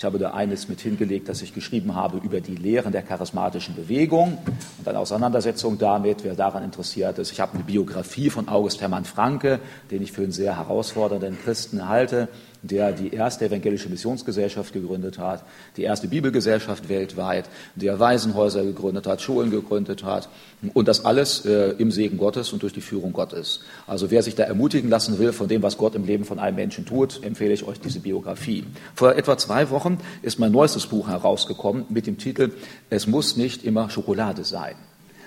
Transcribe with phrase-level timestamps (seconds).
[0.00, 3.76] Ich habe da eines mit hingelegt, das ich geschrieben habe über die Lehren der charismatischen
[3.76, 4.38] Bewegung
[4.78, 7.32] und eine Auseinandersetzung damit, wer daran interessiert ist.
[7.32, 9.60] Ich habe eine Biografie von August Hermann Franke,
[9.90, 12.28] den ich für einen sehr herausfordernden Christen halte
[12.62, 15.44] der die erste evangelische Missionsgesellschaft gegründet hat,
[15.76, 20.28] die erste Bibelgesellschaft weltweit, der Waisenhäuser gegründet hat, Schulen gegründet hat
[20.74, 23.60] und das alles äh, im Segen Gottes und durch die Führung Gottes.
[23.86, 26.56] Also wer sich da ermutigen lassen will von dem, was Gott im Leben von einem
[26.56, 28.64] Menschen tut, empfehle ich euch diese Biografie.
[28.94, 32.52] Vor etwa zwei Wochen ist mein neuestes Buch herausgekommen mit dem Titel
[32.90, 34.76] Es muss nicht immer Schokolade sein.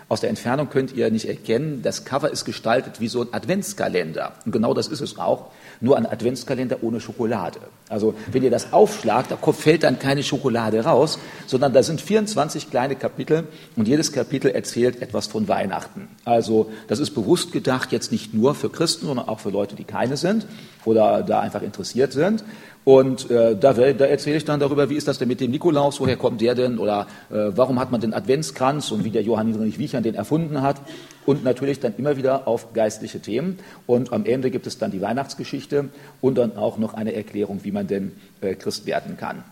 [0.10, 4.34] Aus der Entfernung könnt ihr nicht erkennen, das Cover ist gestaltet wie so ein Adventskalender.
[4.46, 5.50] Und genau das ist es auch
[5.84, 7.60] nur ein Adventskalender ohne Schokolade.
[7.90, 12.72] Also wenn ihr das aufschlagt, da fällt dann keine Schokolade raus, sondern da sind 24
[12.72, 16.08] kleine Kapitel und jedes Kapitel erzählt etwas von Weihnachten.
[16.24, 19.84] Also das ist bewusst gedacht, jetzt nicht nur für Christen, sondern auch für Leute, die
[19.84, 20.48] keine sind
[20.86, 22.44] oder da einfach interessiert sind.
[22.86, 26.02] Und äh, da, da erzähle ich dann darüber, wie ist das denn mit dem Nikolaus,
[26.02, 29.54] woher kommt der denn oder äh, warum hat man den Adventskranz und wie der Johann
[29.54, 30.82] Heinrich Wiechern den erfunden hat
[31.26, 33.58] und natürlich dann immer wieder auf geistliche Themen.
[33.88, 37.72] Und am Ende gibt es dann die Weihnachtsgeschichte und dann auch noch eine Erklärung, wie
[37.72, 39.44] man denn äh, Christ werden kann.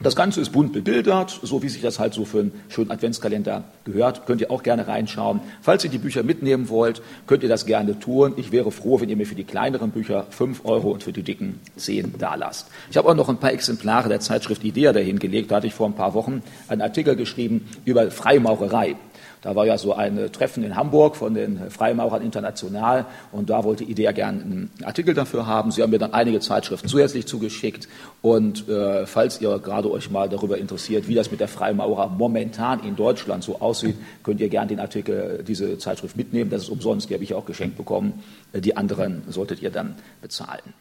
[0.00, 3.64] Das Ganze ist bunt bebildert, so wie sich das halt so für einen schönen Adventskalender
[3.84, 4.26] gehört.
[4.26, 5.40] Könnt ihr auch gerne reinschauen.
[5.62, 8.34] Falls ihr die Bücher mitnehmen wollt, könnt ihr das gerne tun.
[8.36, 11.22] Ich wäre froh, wenn ihr mir für die kleineren Bücher 5 Euro und für die
[11.22, 12.66] dicken 10 da lasst.
[12.90, 15.52] Ich habe auch noch ein paar Exemplare der Zeitschrift Idea dahin gelegt.
[15.52, 18.96] Da hatte ich vor ein paar Wochen einen Artikel geschrieben über Freimaurerei.
[19.44, 23.84] Da war ja so ein Treffen in Hamburg von den Freimaurern international und da wollte
[23.84, 25.70] IDEA gerne einen Artikel dafür haben.
[25.70, 27.86] Sie haben mir dann einige Zeitschriften zusätzlich zugeschickt
[28.22, 32.80] und äh, falls ihr gerade euch mal darüber interessiert, wie das mit der Freimaurer momentan
[32.80, 36.48] in Deutschland so aussieht, könnt ihr gerne den Artikel, diese Zeitschrift mitnehmen.
[36.48, 38.24] Das ist umsonst, die habe ich auch geschenkt bekommen.
[38.54, 40.72] Die anderen solltet ihr dann bezahlen.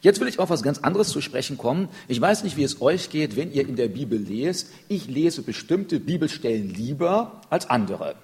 [0.00, 1.88] Jetzt will ich auf was ganz anderes zu sprechen kommen.
[2.06, 4.68] Ich weiß nicht, wie es euch geht, wenn ihr in der Bibel lest.
[4.88, 8.14] Ich lese bestimmte Bibelstellen lieber als andere.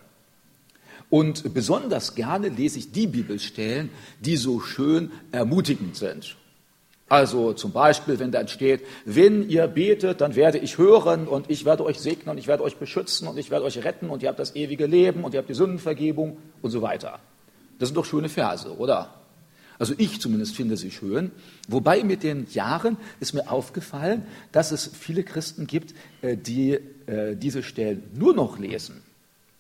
[1.10, 3.90] Und besonders gerne lese ich die Bibelstellen,
[4.20, 6.36] die so schön ermutigend sind.
[7.08, 11.64] Also zum Beispiel, wenn dann steht, wenn ihr betet, dann werde ich hören und ich
[11.64, 14.30] werde euch segnen und ich werde euch beschützen und ich werde euch retten und ihr
[14.30, 17.18] habt das ewige Leben und ihr habt die Sündenvergebung und so weiter.
[17.78, 19.23] Das sind doch schöne Verse, oder?
[19.78, 21.32] Also ich zumindest finde sie schön.
[21.68, 27.36] Wobei mit den Jahren ist mir aufgefallen, dass es viele Christen gibt, äh, die äh,
[27.36, 29.02] diese Stellen nur noch lesen.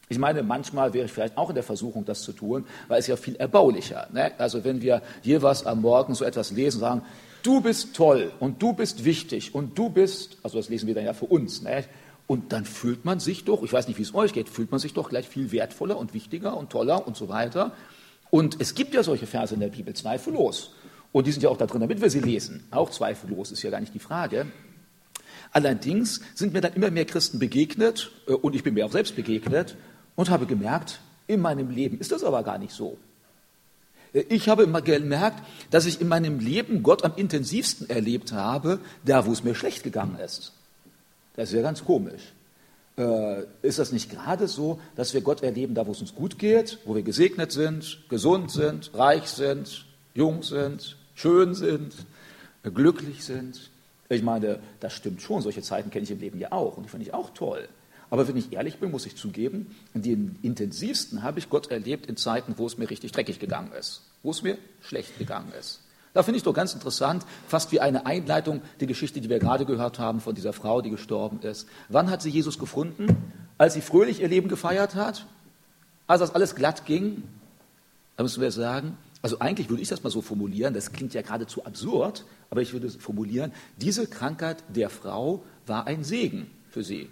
[0.08, 3.06] Ich meine, manchmal wäre ich vielleicht auch in der Versuchung, das zu tun, weil es
[3.06, 4.08] ja viel erbaulicher.
[4.12, 4.32] Ne?
[4.38, 7.02] Also wenn wir jeweils am Morgen so etwas lesen, sagen,
[7.42, 11.04] du bist toll und du bist wichtig und du bist, also das lesen wir dann
[11.04, 11.84] ja für uns, ne?
[12.26, 14.80] und dann fühlt man sich doch, ich weiß nicht, wie es euch geht, fühlt man
[14.80, 17.72] sich doch gleich viel wertvoller und wichtiger und toller und so weiter.
[18.34, 20.72] Und es gibt ja solche Verse in der Bibel, zweifellos.
[21.12, 22.64] Und die sind ja auch da drin, damit wir sie lesen.
[22.72, 24.46] Auch zweifellos ist ja gar nicht die Frage.
[25.52, 29.14] Allerdings sind mir dann immer mehr Christen begegnet, äh, und ich bin mir auch selbst
[29.14, 29.76] begegnet,
[30.16, 32.98] und habe gemerkt, in meinem Leben ist das aber gar nicht so.
[34.12, 35.40] Äh, ich habe immer gemerkt,
[35.70, 39.84] dass ich in meinem Leben Gott am intensivsten erlebt habe, da wo es mir schlecht
[39.84, 40.50] gegangen ist.
[41.36, 42.32] Das ist ja ganz komisch
[42.96, 46.38] äh, ist das nicht gerade so, dass wir Gott erleben, da wo es uns gut
[46.38, 49.84] geht, wo wir gesegnet sind, gesund sind, reich sind,
[50.14, 51.94] jung sind, schön sind,
[52.62, 53.70] glücklich sind?
[54.08, 56.88] Ich meine, das stimmt schon, solche Zeiten kenne ich im Leben ja auch und die
[56.88, 57.68] finde ich auch toll.
[58.10, 62.16] Aber wenn ich ehrlich bin, muss ich zugeben, den intensivsten habe ich Gott erlebt in
[62.16, 65.80] Zeiten, wo es mir richtig dreckig gegangen ist, wo es mir schlecht gegangen ist.
[66.14, 69.66] Da finde ich doch ganz interessant, fast wie eine Einleitung, die Geschichte, die wir gerade
[69.66, 71.68] gehört haben von dieser Frau, die gestorben ist.
[71.88, 73.08] Wann hat sie Jesus gefunden?
[73.58, 75.26] Als sie fröhlich ihr Leben gefeiert hat?
[76.06, 77.24] Als das alles glatt ging?
[78.16, 81.22] Da müssen wir sagen, also eigentlich würde ich das mal so formulieren, das klingt ja
[81.22, 87.10] geradezu absurd, aber ich würde formulieren, diese Krankheit der Frau war ein Segen für sie.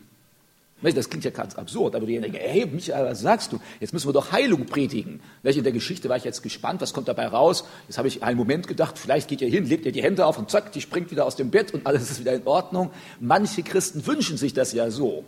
[0.82, 3.60] Das klingt ja ganz absurd, aber die denken, hey, Michael, was sagst du?
[3.78, 5.20] Jetzt müssen wir doch Heilung predigen.
[5.44, 7.65] In der Geschichte war ich jetzt gespannt, was kommt dabei raus?
[7.87, 10.38] Jetzt habe ich einen Moment gedacht, vielleicht geht ihr hin, legt ihr die Hände auf
[10.38, 12.91] und zack, die springt wieder aus dem Bett und alles ist wieder in Ordnung.
[13.20, 15.25] Manche Christen wünschen sich das ja so.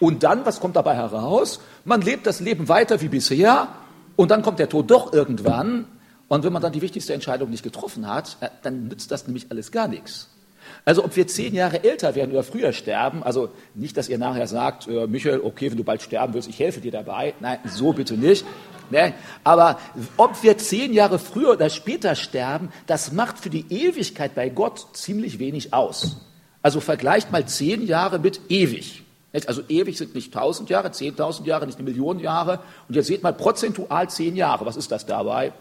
[0.00, 1.60] Und dann, was kommt dabei heraus?
[1.84, 3.68] Man lebt das Leben weiter wie bisher
[4.16, 5.86] und dann kommt der Tod doch irgendwann.
[6.28, 9.50] Und wenn man dann die wichtigste Entscheidung nicht getroffen hat, äh, dann nützt das nämlich
[9.50, 10.28] alles gar nichts.
[10.84, 14.46] Also ob wir zehn Jahre älter werden oder früher sterben, also nicht, dass ihr nachher
[14.46, 17.34] sagt, äh, Michael, okay, wenn du bald sterben willst, ich helfe dir dabei.
[17.40, 18.44] Nein, so bitte nicht.
[18.90, 19.14] Ne?
[19.44, 19.78] Aber
[20.16, 24.86] ob wir zehn Jahre früher oder später sterben, das macht für die Ewigkeit bei Gott
[24.94, 26.16] ziemlich wenig aus.
[26.62, 29.04] Also vergleicht mal zehn Jahre mit ewig.
[29.46, 32.60] Also ewig sind nicht tausend Jahre, zehntausend Jahre, nicht eine Million Jahre.
[32.88, 34.64] Und jetzt seht mal prozentual zehn Jahre.
[34.66, 35.52] Was ist das dabei?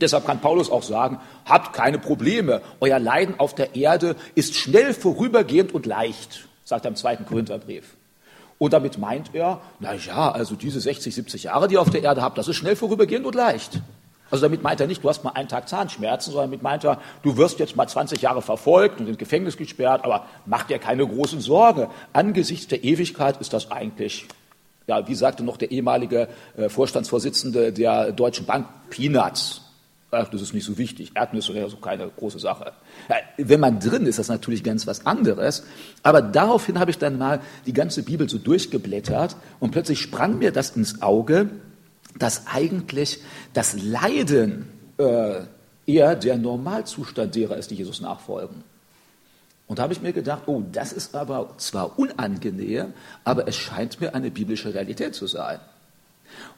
[0.00, 2.62] Deshalb kann Paulus auch sagen, habt keine Probleme.
[2.80, 7.94] Euer Leiden auf der Erde ist schnell vorübergehend und leicht, sagt er im zweiten Korintherbrief.
[8.58, 12.02] Und damit meint er, na ja, also diese 60, 70 Jahre, die ihr auf der
[12.02, 13.80] Erde habt, das ist schnell vorübergehend und leicht.
[14.30, 17.00] Also damit meint er nicht, du hast mal einen Tag Zahnschmerzen, sondern damit meint er,
[17.22, 21.06] du wirst jetzt mal 20 Jahre verfolgt und ins Gefängnis gesperrt, aber mach dir keine
[21.06, 21.88] großen Sorge.
[22.12, 24.26] Angesichts der Ewigkeit ist das eigentlich,
[24.88, 29.63] ja, wie sagte noch der ehemalige äh, Vorstandsvorsitzende der Deutschen Bank, Peanuts
[30.22, 32.72] das ist nicht so wichtig, Erdnüsse wäre so keine große Sache.
[33.36, 35.64] Wenn man drin ist, ist das natürlich ganz was anderes.
[36.02, 40.52] Aber daraufhin habe ich dann mal die ganze Bibel so durchgeblättert und plötzlich sprang mir
[40.52, 41.50] das ins Auge,
[42.18, 43.20] dass eigentlich
[43.52, 44.68] das Leiden
[44.98, 45.40] äh,
[45.86, 48.62] eher der Normalzustand derer ist, die Jesus nachfolgen.
[49.66, 52.92] Und da habe ich mir gedacht, oh, das ist aber zwar unangenehm,
[53.24, 55.58] aber es scheint mir eine biblische Realität zu sein.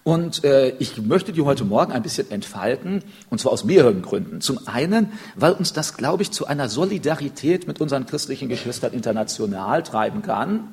[0.04, 4.40] Und äh, ich möchte die heute Morgen ein bisschen entfalten, und zwar aus mehreren Gründen.
[4.40, 9.82] Zum einen, weil uns das, glaube ich, zu einer Solidarität mit unseren christlichen Geschwistern international
[9.82, 10.68] treiben kann.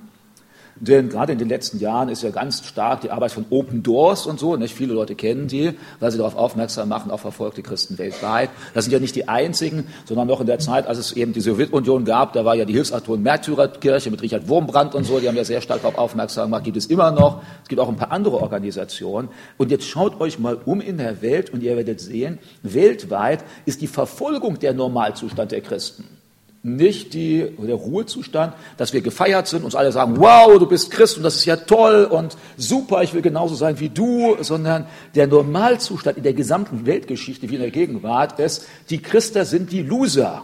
[0.75, 4.25] Denn gerade in den letzten Jahren ist ja ganz stark die Arbeit von Open Doors
[4.25, 4.55] und so.
[4.55, 8.49] Nicht viele Leute kennen die, weil sie darauf aufmerksam machen, auf verfolgte Christen weltweit.
[8.73, 11.41] Das sind ja nicht die einzigen, sondern noch in der Zeit, als es eben die
[11.41, 15.37] Sowjetunion gab, da war ja die Hilfsaktion Märtyrerkirche mit Richard Wurmbrand und so, die haben
[15.37, 17.41] ja sehr stark darauf aufmerksam gemacht, gibt es immer noch.
[17.61, 19.29] Es gibt auch ein paar andere Organisationen.
[19.57, 23.81] Und jetzt schaut euch mal um in der Welt und ihr werdet sehen, weltweit ist
[23.81, 26.22] die Verfolgung der Normalzustand der Christen
[26.65, 31.17] nicht die, der Ruhezustand, dass wir gefeiert sind, uns alle sagen, wow, du bist Christ
[31.17, 35.27] und das ist ja toll und super, ich will genauso sein wie du, sondern der
[35.27, 40.43] Normalzustand in der gesamten Weltgeschichte wie in der Gegenwart ist, die Christen sind die Loser.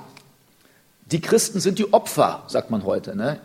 [1.10, 3.16] Die Christen sind die Opfer, sagt man heute.
[3.16, 3.40] Ne?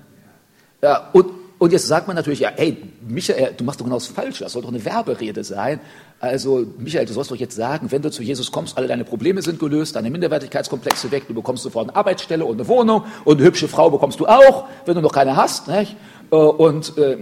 [0.83, 1.27] Ja, und,
[1.59, 2.77] und jetzt sagt man natürlich, ja, hey,
[3.07, 5.79] Michael, du machst doch genau das Falsche, das soll doch eine Werberede sein.
[6.25, 9.43] Also, Michael, du sollst doch jetzt sagen, wenn du zu Jesus kommst, alle deine Probleme
[9.43, 13.47] sind gelöst, deine Minderwertigkeitskomplexe weg, du bekommst sofort eine Arbeitsstelle und eine Wohnung und eine
[13.47, 15.69] hübsche Frau bekommst du auch, wenn du noch keine hast.
[15.69, 15.97] Nicht?
[16.31, 17.19] Äh, und, äh,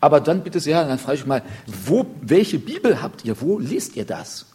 [0.00, 3.40] aber dann bitte sehr, dann frage ich mal, wo, welche Bibel habt ihr?
[3.42, 4.46] Wo lest ihr das?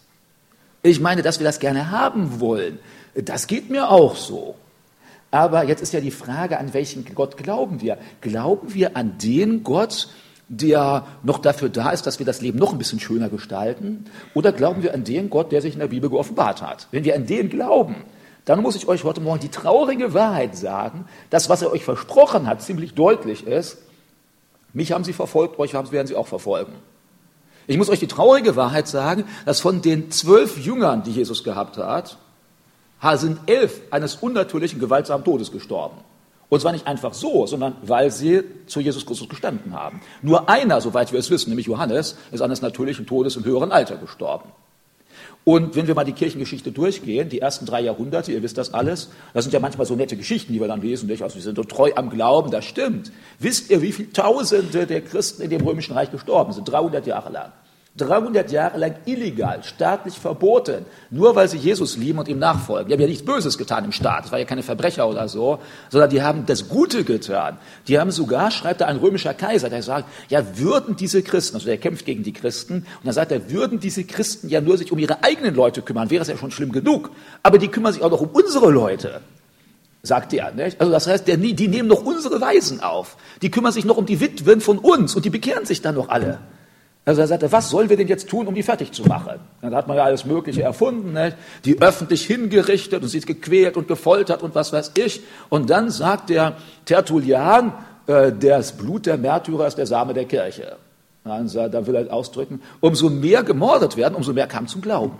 [0.81, 2.79] Ich meine, dass wir das gerne haben wollen,
[3.13, 4.55] das geht mir auch so.
[5.29, 7.97] Aber jetzt ist ja die Frage, an welchen Gott glauben wir?
[8.21, 10.09] Glauben wir an den Gott,
[10.49, 14.05] der noch dafür da ist, dass wir das Leben noch ein bisschen schöner gestalten?
[14.33, 16.87] Oder glauben wir an den Gott, der sich in der Bibel geoffenbart hat?
[16.91, 17.95] Wenn wir an den glauben,
[18.45, 22.47] dann muss ich euch heute Morgen die traurige Wahrheit sagen, dass was er euch versprochen
[22.47, 23.77] hat, ziemlich deutlich ist.
[24.73, 26.73] Mich haben sie verfolgt, euch werden sie auch verfolgen.
[27.67, 31.77] Ich muss euch die traurige Wahrheit sagen, dass von den zwölf Jüngern, die Jesus gehabt
[31.77, 32.17] hat,
[33.15, 35.97] sind elf eines unnatürlichen, gewaltsamen Todes gestorben.
[36.49, 40.01] Und zwar nicht einfach so, sondern weil sie zu Jesus Christus gestanden haben.
[40.21, 43.97] Nur einer, soweit wir es wissen, nämlich Johannes, ist eines natürlichen Todes im höheren Alter
[43.97, 44.49] gestorben.
[45.45, 49.09] Und wenn wir mal die Kirchengeschichte durchgehen, die ersten drei Jahrhunderte, ihr wisst das alles,
[49.33, 51.21] das sind ja manchmal so nette Geschichten, die wir dann lesen, nicht?
[51.21, 53.11] also wir sind so treu am Glauben, das stimmt.
[53.39, 56.65] Wisst ihr, wie viele Tausende der Christen in dem Römischen Reich gestorben sind?
[56.65, 57.51] 300 Jahre lang.
[57.97, 62.87] 300 Jahre lang illegal, staatlich verboten, nur weil sie Jesus lieben und ihm nachfolgen.
[62.87, 65.59] Die haben ja nichts Böses getan im Staat, das war ja keine Verbrecher oder so,
[65.89, 67.59] sondern die haben das Gute getan.
[67.87, 71.67] Die haben sogar, schreibt da ein römischer Kaiser, der sagt, ja, würden diese Christen, also
[71.67, 74.91] der kämpft gegen die Christen, und dann sagt er, würden diese Christen ja nur sich
[74.91, 77.11] um ihre eigenen Leute kümmern, wäre es ja schon schlimm genug,
[77.43, 79.21] aber die kümmern sich auch noch um unsere Leute
[80.05, 80.51] sagt er.
[80.51, 80.81] Nicht?
[80.81, 83.15] Also das heißt, der, die nehmen noch unsere Weisen auf.
[83.41, 86.09] Die kümmern sich noch um die Witwen von uns und die bekehren sich dann noch
[86.09, 86.39] alle.
[87.05, 89.39] Also er sagte, was sollen wir denn jetzt tun, um die fertig zu machen?
[89.61, 91.35] Dann hat man ja alles Mögliche erfunden, nicht?
[91.65, 95.21] die öffentlich hingerichtet und sie ist gequält und gefoltert und was weiß ich.
[95.49, 96.55] Und dann sagt der
[96.85, 97.73] Tertullian,
[98.07, 100.77] äh, das Blut der Märtyrer ist der Same der Kirche.
[101.25, 105.17] Da will er ausdrücken, umso mehr gemordet werden, umso mehr kam zum Glauben.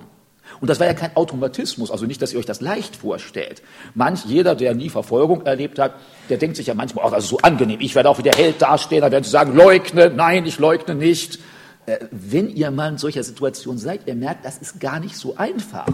[0.60, 3.62] Und das war ja kein Automatismus, also nicht, dass ihr euch das leicht vorstellt.
[3.96, 5.94] Manch, jeder, der nie Verfolgung erlebt hat,
[6.30, 8.34] der denkt sich ja manchmal, oh, das ist so angenehm, ich werde auch wie der
[8.34, 11.40] Held dastehen, dann werden sie sagen, leugne, nein, ich leugne nicht.
[11.86, 15.36] Äh, wenn ihr mal in solcher Situation seid, ihr merkt, das ist gar nicht so
[15.36, 15.88] einfach.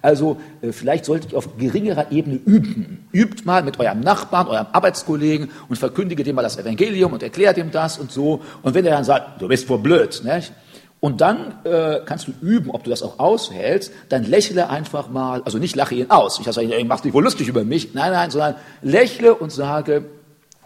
[0.00, 3.08] Also äh, vielleicht solltet ihr auf geringerer Ebene üben.
[3.12, 7.58] Übt mal mit eurem Nachbarn, eurem Arbeitskollegen und verkündige dem mal das Evangelium und erklärt
[7.58, 8.42] ihm das und so.
[8.62, 10.52] Und wenn er dann sagt, du bist wohl blöd, nicht?
[11.00, 15.42] Und dann äh, kannst du üben, ob du das auch aushältst, dann lächle einfach mal,
[15.44, 18.30] also nicht lache ihn aus, ich sage, machst dich wohl lustig über mich, nein, nein,
[18.30, 20.06] sondern lächle und sage,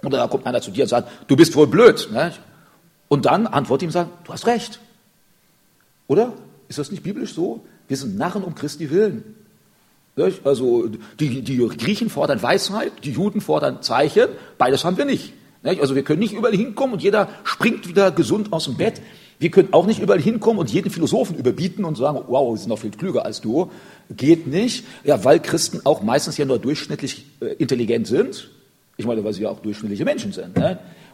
[0.05, 2.09] oder da kommt einer zu dir und sagt, du bist wohl blöd.
[2.13, 2.41] Nicht?
[3.09, 4.81] Und dann antwortet ihm sagt, du hast recht.
[6.07, 6.35] Oder?
[6.69, 7.65] Ist das nicht biblisch so?
[7.89, 9.35] Wir sind Narren um Christi willen.
[10.45, 10.89] Also
[11.21, 15.33] die, die Griechen fordern Weisheit, die Juden fordern Zeichen, beides haben wir nicht.
[15.63, 19.01] Also wir können nicht überall hinkommen und jeder springt wieder gesund aus dem Bett.
[19.39, 22.69] Wir können auch nicht überall hinkommen und jeden Philosophen überbieten und sagen, wow, wir sind
[22.69, 23.71] noch viel klüger als du.
[24.11, 28.51] Geht nicht, ja, weil Christen auch meistens ja nur durchschnittlich äh, intelligent sind.
[28.97, 30.57] Ich meine, weil sie ja auch durchschnittliche Menschen sind.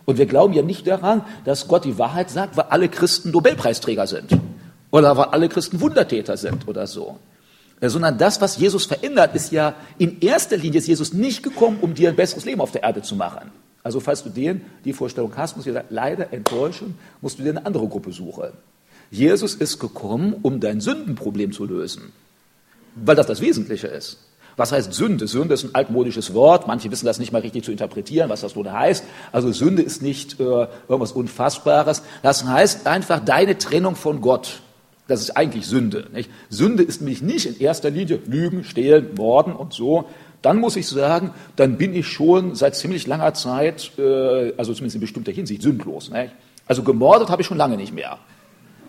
[0.04, 4.06] Und wir glauben ja nicht daran, dass Gott die Wahrheit sagt, weil alle Christen Nobelpreisträger
[4.06, 4.38] sind.
[4.90, 7.18] Oder weil alle Christen Wundertäter sind oder so.
[7.80, 11.78] Ja, sondern das, was Jesus verändert, ist ja in erster Linie ist Jesus nicht gekommen,
[11.80, 13.50] um dir ein besseres Leben auf der Erde zu machen.
[13.82, 17.66] Also falls du den, die Vorstellung hast, musst du leider enttäuschen, musst du dir eine
[17.66, 18.50] andere Gruppe suchen.
[19.10, 22.12] Jesus ist gekommen, um dein Sündenproblem zu lösen,
[22.94, 24.18] weil das das Wesentliche ist.
[24.56, 25.26] Was heißt Sünde?
[25.26, 26.66] Sünde ist ein altmodisches Wort.
[26.66, 29.04] Manche wissen das nicht mal richtig zu interpretieren, was das nun heißt.
[29.32, 30.44] Also Sünde ist nicht äh,
[30.88, 32.02] irgendwas Unfassbares.
[32.22, 34.60] Das heißt einfach deine Trennung von Gott.
[35.06, 36.06] Das ist eigentlich Sünde.
[36.12, 36.30] Nicht?
[36.48, 40.06] Sünde ist nämlich nicht in erster Linie Lügen, Stehlen, Morden und so,
[40.40, 44.96] dann muss ich sagen, dann bin ich schon seit ziemlich langer Zeit, äh, also zumindest
[44.96, 46.10] in bestimmter Hinsicht, sündlos.
[46.10, 46.30] Ne?
[46.66, 48.18] Also gemordet habe ich schon lange nicht mehr.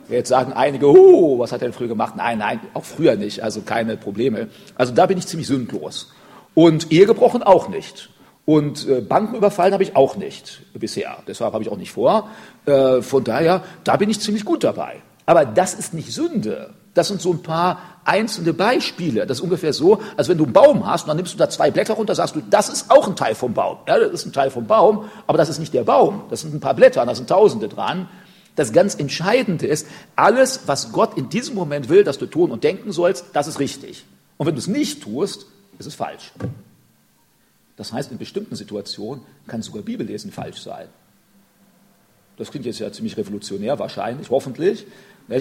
[0.09, 2.15] Jetzt sagen einige, oh, was hat er denn früher gemacht?
[2.15, 4.47] Nein, nein, auch früher nicht, also keine Probleme.
[4.75, 6.11] Also da bin ich ziemlich sündlos.
[6.53, 8.09] Und Ehe gebrochen auch nicht.
[8.45, 11.17] Und äh, Banken überfallen habe ich auch nicht bisher.
[11.27, 12.29] Deshalb habe ich auch nicht vor.
[12.65, 15.01] Äh, von daher, da bin ich ziemlich gut dabei.
[15.25, 16.73] Aber das ist nicht Sünde.
[16.93, 19.25] Das sind so ein paar einzelne Beispiele.
[19.25, 21.49] Das ist ungefähr so, als wenn du einen Baum hast und dann nimmst du da
[21.49, 23.79] zwei Blätter runter, sagst du, das ist auch ein Teil vom Baum.
[23.87, 26.21] Ja, das ist ein Teil vom Baum, aber das ist nicht der Baum.
[26.29, 28.07] Das sind ein paar Blätter, da sind Tausende dran.
[28.55, 32.63] Das ganz Entscheidende ist, alles, was Gott in diesem Moment will, dass du tun und
[32.63, 34.05] denken sollst, das ist richtig.
[34.37, 35.45] Und wenn du es nicht tust,
[35.77, 36.31] ist es falsch.
[37.75, 40.87] Das heißt, in bestimmten Situationen kann sogar Bibellesen falsch sein.
[42.37, 44.85] Das klingt jetzt ja ziemlich revolutionär, wahrscheinlich, hoffentlich.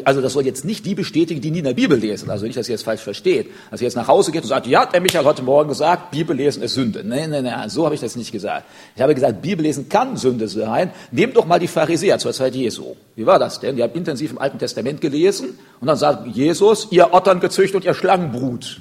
[0.04, 2.30] Also das soll jetzt nicht die bestätigen, die nie in der Bibel lesen.
[2.30, 3.50] Also nicht, dass ihr jetzt falsch versteht.
[3.70, 6.10] Dass ihr jetzt nach Hause geht und sagt, ja, der Michael hat heute Morgen gesagt,
[6.10, 7.04] Bibel lesen ist Sünde.
[7.04, 8.64] Nein, nein, nein, so habe ich das nicht gesagt.
[8.96, 10.90] Ich habe gesagt, Bibel lesen kann Sünde sein.
[11.10, 12.96] Nehmt doch mal die Pharisäer zur Zeit Jesu.
[13.14, 13.76] Wie war das denn?
[13.76, 17.84] Die haben intensiv im Alten Testament gelesen und dann sagt Jesus, ihr Ottern gezüchtet und
[17.84, 18.80] ihr Schlangenbrut.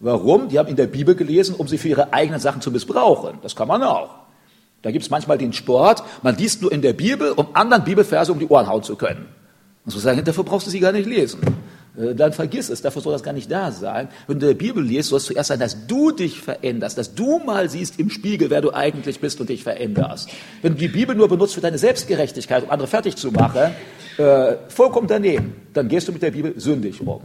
[0.00, 0.48] Warum?
[0.48, 3.38] Die haben in der Bibel gelesen, um sie für ihre eigenen Sachen zu missbrauchen.
[3.42, 4.10] Das kann man auch.
[4.82, 8.32] Da gibt es manchmal den Sport, man liest nur in der Bibel, um anderen Bibelverse
[8.32, 9.28] um die Ohren hauen zu können.
[9.84, 11.40] Und so sagen, dafür brauchst du sie gar nicht lesen.
[11.96, 14.08] Äh, dann vergiss es, dafür soll das gar nicht da sein.
[14.26, 17.38] Wenn du der Bibel liest, soll es zuerst sein, dass du dich veränderst, dass du
[17.38, 20.28] mal siehst im Spiegel, wer du eigentlich bist und dich veränderst.
[20.62, 23.74] Wenn du die Bibel nur benutzt für deine Selbstgerechtigkeit, um andere fertig zu machen,
[24.18, 27.22] äh, vollkommen daneben, dann gehst du mit der Bibel sündig um.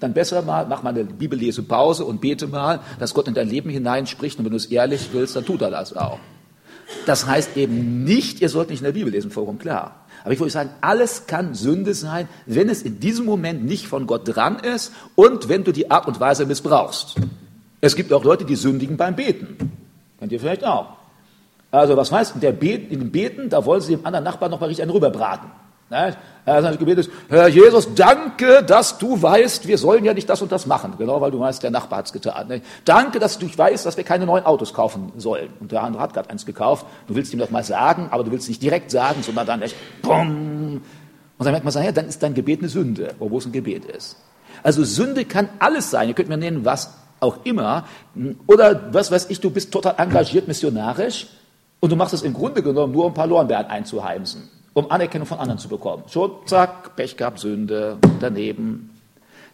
[0.00, 3.68] Dann besser mal, mach mal eine Bibellesepause und bete mal, dass Gott in dein Leben
[3.68, 4.38] hineinspricht.
[4.38, 6.20] Und wenn du es ehrlich willst, dann tut er das auch.
[7.06, 10.06] Das heißt eben nicht, ihr sollt nicht in der Bibel lesen, vollkommen klar.
[10.24, 14.06] Aber ich würde sagen, alles kann Sünde sein, wenn es in diesem Moment nicht von
[14.06, 17.16] Gott dran ist und wenn du die Art und Weise missbrauchst.
[17.80, 19.56] Es gibt auch Leute, die sündigen beim Beten.
[20.18, 20.96] Kennt ihr vielleicht auch.
[21.70, 24.60] Also was heißt, der Beten, in dem Beten, da wollen sie dem anderen Nachbarn noch
[24.60, 25.50] mal richtig einen rüberbraten.
[25.90, 26.16] Ne?
[26.44, 30.52] Also Gebet ist, Herr Jesus, danke, dass du weißt, wir sollen ja nicht das und
[30.52, 30.94] das machen.
[30.98, 32.48] Genau, weil du weißt, der Nachbar hat's getan.
[32.48, 32.62] Ne?
[32.84, 35.50] Danke, dass du weißt, dass wir keine neuen Autos kaufen sollen.
[35.60, 36.86] Und der andere hat gerade eins gekauft.
[37.06, 39.76] Du willst ihm das mal sagen, aber du willst nicht direkt sagen, sondern dann echt,
[40.02, 40.82] bumm.
[41.38, 43.84] Und dann merkt man, ja, dann ist dein Gebet eine Sünde, wo es ein Gebet
[43.84, 44.16] ist.
[44.62, 46.08] Also Sünde kann alles sein.
[46.08, 47.84] Ihr könnt mir nennen, was auch immer.
[48.46, 51.28] Oder was weiß ich, du bist total engagiert missionarisch
[51.80, 55.26] und du machst es im Grunde genommen nur, um ein paar Lorbeeren einzuheimsen um Anerkennung
[55.26, 56.04] von anderen zu bekommen.
[56.08, 58.90] Schon, zack, Pech gehabt, Sünde, daneben.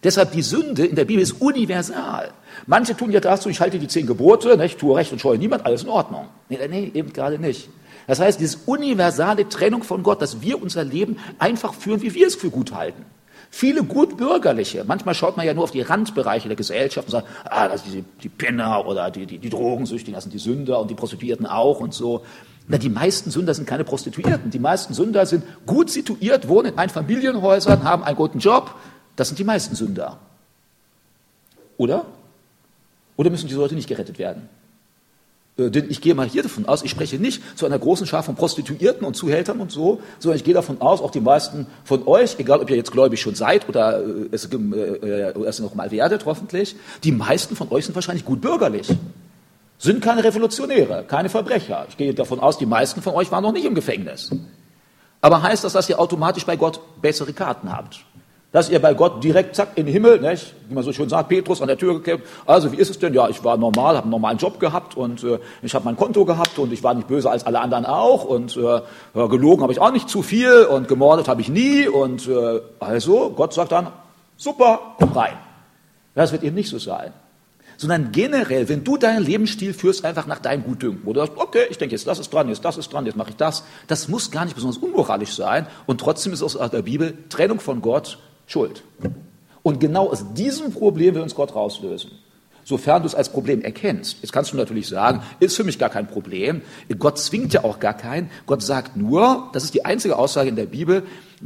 [0.03, 2.31] Deshalb die Sünde in der Bibel ist universal.
[2.67, 5.65] Manche tun ja dazu, ich halte die zehn Gebote, nicht, tue Recht und scheue niemand,
[5.65, 6.27] alles in Ordnung.
[6.51, 7.71] Nee, nee, eben gerade nicht.
[8.07, 12.27] Das heißt, diese universale Trennung von Gott, dass wir unser Leben einfach führen, wie wir
[12.27, 13.03] es für gut halten.
[13.51, 17.69] Viele gutbürgerliche, manchmal schaut man ja nur auf die Randbereiche der Gesellschaft und sagt, ah,
[17.69, 20.91] das sind die, die Penner oder die, die, die Drogensüchtigen, das sind die Sünder und
[20.91, 22.25] die Prostituierten auch und so.
[22.67, 24.51] Na, die meisten Sünder sind keine Prostituierten.
[24.51, 28.75] Die meisten Sünder sind gut situiert, wohnen in Einfamilienhäusern, haben einen guten Job.
[29.17, 30.19] Das sind die meisten Sünder.
[31.77, 32.07] Oder?
[33.17, 34.49] Oder müssen diese Leute nicht gerettet werden?
[35.59, 38.23] Äh, denn ich gehe mal hier davon aus, ich spreche nicht zu einer großen Schar
[38.23, 42.07] von Prostituierten und Zuhältern und so, sondern ich gehe davon aus, auch die meisten von
[42.07, 45.91] euch, egal ob ihr jetzt gläubig schon seid oder äh, es, äh, es noch mal
[45.91, 48.89] werdet, hoffentlich, die meisten von euch sind wahrscheinlich gut bürgerlich
[49.79, 51.87] sind keine Revolutionäre, keine Verbrecher.
[51.89, 54.31] Ich gehe davon aus, die meisten von euch waren noch nicht im Gefängnis.
[55.21, 58.05] Aber heißt das, dass ihr automatisch bei Gott bessere Karten habt?
[58.53, 60.55] Dass ihr bei Gott direkt, zack, in den Himmel, nicht?
[60.69, 62.27] wie man so schön sagt, Petrus an der Tür gekämpft.
[62.47, 63.13] Also, wie ist es denn?
[63.15, 66.25] Ja, ich war normal, habe einen normalen Job gehabt und äh, ich habe mein Konto
[66.25, 68.81] gehabt und ich war nicht böser als alle anderen auch und äh,
[69.15, 73.31] gelogen habe ich auch nicht zu viel und gemordet habe ich nie und äh, also,
[73.31, 73.89] Gott sagt dann,
[74.37, 75.39] super, komm rein.
[76.15, 77.13] Das wird eben nicht so sein.
[77.77, 81.65] Sondern generell, wenn du deinen Lebensstil führst, einfach nach deinem Gutdünken, wo du sagst, okay,
[81.71, 84.09] ich denke jetzt, das ist dran, jetzt das ist dran, jetzt mache ich das, das
[84.09, 88.19] muss gar nicht besonders unmoralisch sein und trotzdem ist aus der Bibel Trennung von Gott
[88.47, 88.83] Schuld.
[89.63, 92.11] Und genau aus diesem Problem will uns Gott rauslösen.
[92.65, 94.19] Sofern du es als Problem erkennst.
[94.23, 96.63] Jetzt kannst du natürlich sagen, ist für mich gar kein Problem.
[96.99, 98.31] Gott zwingt ja auch gar keinen.
[98.47, 101.03] Gott sagt nur, das ist die einzige Aussage in der Bibel,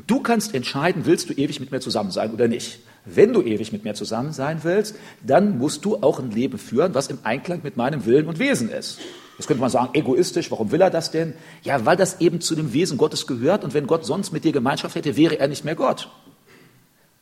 [0.06, 2.80] du kannst entscheiden, willst du ewig mit mir zusammen sein oder nicht.
[3.14, 6.94] Wenn du ewig mit mir zusammen sein willst, dann musst du auch ein Leben führen,
[6.94, 8.98] was im Einklang mit meinem Willen und Wesen ist.
[9.38, 11.32] Jetzt könnte man sagen, egoistisch, warum will er das denn?
[11.62, 14.52] Ja, weil das eben zu dem Wesen Gottes gehört und wenn Gott sonst mit dir
[14.52, 16.08] Gemeinschaft hätte, wäre er nicht mehr Gott.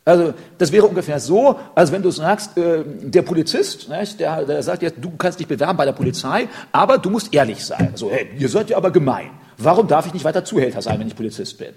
[0.03, 4.63] Also das wäre ungefähr so, als wenn du sagst, äh, der Polizist, nicht, der, der
[4.63, 7.91] sagt jetzt, du kannst dich bewerben bei der Polizei, aber du musst ehrlich sein.
[7.95, 9.31] So, hey, ihr seid ja aber gemein.
[9.57, 11.73] Warum darf ich nicht weiter Zuhälter sein, wenn ich Polizist bin?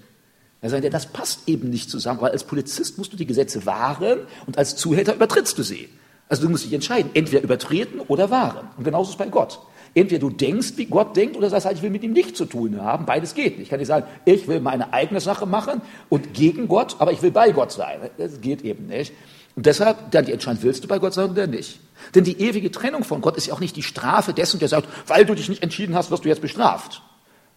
[0.62, 3.64] Er sagt, ja, das passt eben nicht zusammen, weil als Polizist musst du die Gesetze
[3.64, 5.88] wahren und als Zuhälter übertrittst du sie.
[6.28, 8.68] Also du musst dich entscheiden, entweder übertreten oder wahren.
[8.76, 9.60] Und genauso ist es bei Gott.
[9.94, 12.44] Entweder du denkst, wie Gott denkt, oder sagst halt, ich will mit ihm nichts zu
[12.44, 13.06] tun haben.
[13.06, 13.62] Beides geht nicht.
[13.62, 17.22] Ich kann nicht sagen, ich will meine eigene Sache machen und gegen Gott, aber ich
[17.22, 17.98] will bei Gott sein.
[18.16, 19.12] Das geht eben nicht.
[19.56, 21.80] Und deshalb dann die Entscheidung, willst du bei Gott sein oder nicht?
[22.14, 24.88] Denn die ewige Trennung von Gott ist ja auch nicht die Strafe dessen, der sagt,
[25.08, 27.02] weil du dich nicht entschieden hast, wirst du jetzt bestraft.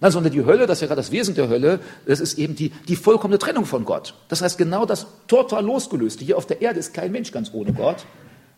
[0.03, 2.57] Nein, sondern die Hölle, das ist ja gerade das Wesen der Hölle, das ist eben
[2.57, 4.15] die, die vollkommene Trennung von Gott.
[4.27, 6.25] Das heißt, genau das total losgelöste.
[6.25, 8.05] Hier auf der Erde ist kein Mensch ganz ohne Gott.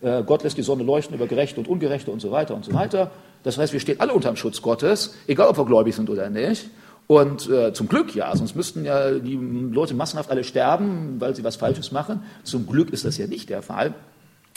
[0.01, 2.73] Äh, Gott lässt die Sonne leuchten über Gerechte und Ungerechte und so weiter und so
[2.73, 3.11] weiter.
[3.43, 6.31] Das heißt, wir stehen alle unter dem Schutz Gottes, egal ob wir gläubig sind oder
[6.31, 6.67] nicht.
[7.05, 11.43] Und äh, zum Glück ja, sonst müssten ja die Leute massenhaft alle sterben, weil sie
[11.43, 12.23] was Falsches machen.
[12.41, 13.93] Zum Glück ist das ja nicht der Fall.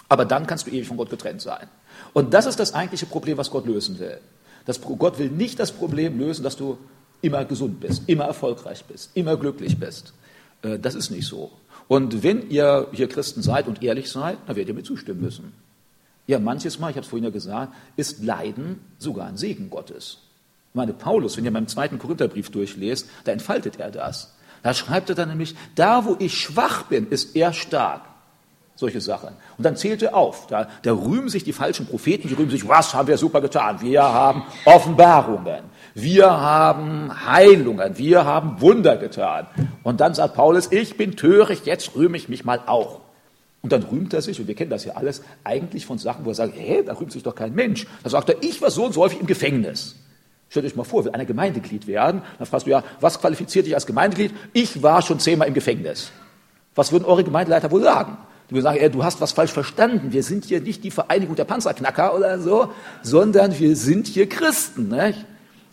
[0.08, 1.68] Aber dann kannst du ewig von Gott getrennt sein.
[2.14, 4.20] Und das ist das eigentliche Problem, was Gott lösen will.
[4.68, 6.76] Das, Gott will nicht das Problem lösen, dass du
[7.22, 10.12] immer gesund bist, immer erfolgreich bist, immer glücklich bist.
[10.60, 11.50] Äh, das ist nicht so.
[11.88, 15.54] Und wenn ihr hier Christen seid und ehrlich seid, dann werdet ihr mir zustimmen müssen.
[16.26, 20.18] Ja, manches Mal, ich habe es vorhin ja gesagt, ist Leiden sogar ein Segen Gottes.
[20.68, 24.34] Ich meine, Paulus, wenn ihr meinen zweiten Korintherbrief durchlest, da entfaltet er das.
[24.62, 28.02] Da schreibt er dann nämlich, da wo ich schwach bin, ist er stark
[28.78, 29.30] solche Sachen.
[29.56, 30.46] Und dann zählt er auf.
[30.46, 33.80] Da, da rühmen sich die falschen Propheten, die rühmen sich, was haben wir super getan?
[33.82, 39.48] Wir haben Offenbarungen, wir haben Heilungen, wir haben Wunder getan.
[39.82, 43.00] Und dann sagt Paulus, ich bin töricht, jetzt rühme ich mich mal auch.
[43.62, 46.30] Und dann rühmt er sich, und wir kennen das ja alles, eigentlich von Sachen, wo
[46.30, 47.84] er sagt, hä, da rühmt sich doch kein Mensch.
[48.04, 49.96] Da sagt er, ich war so und so häufig im Gefängnis.
[50.50, 53.74] Stellt euch mal vor, will einer Gemeindeglied werden, dann fragst du ja, was qualifiziert dich
[53.74, 54.32] als Gemeindeglied?
[54.52, 56.12] Ich war schon zehnmal im Gefängnis.
[56.76, 58.16] Was würden eure Gemeindeleiter wohl sagen?
[58.50, 60.12] Würden sagen, ey, du hast was falsch verstanden.
[60.12, 64.88] Wir sind hier nicht die Vereinigung der Panzerknacker oder so, sondern wir sind hier Christen.
[64.88, 65.26] Nicht?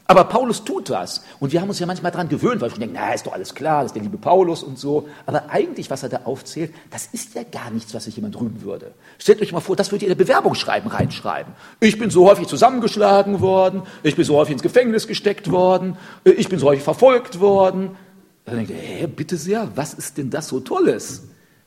[0.07, 1.23] Aber Paulus tut das.
[1.39, 3.55] Und wir haben uns ja manchmal daran gewöhnt, weil wir denken, na, ist doch alles
[3.55, 5.07] klar, das ist der liebe Paulus und so.
[5.25, 8.61] Aber eigentlich, was er da aufzählt, das ist ja gar nichts, was sich jemand rühmen
[8.61, 8.91] würde.
[9.17, 11.53] Stellt euch mal vor, das würdet ihr in der Bewerbungsschreiben reinschreiben.
[11.79, 16.49] Ich bin so häufig zusammengeschlagen worden, ich bin so häufig ins Gefängnis gesteckt worden, ich
[16.49, 17.97] bin so häufig verfolgt worden.
[18.45, 21.23] Dann denkt ihr, hä, bitte sehr, was ist denn das so Tolles?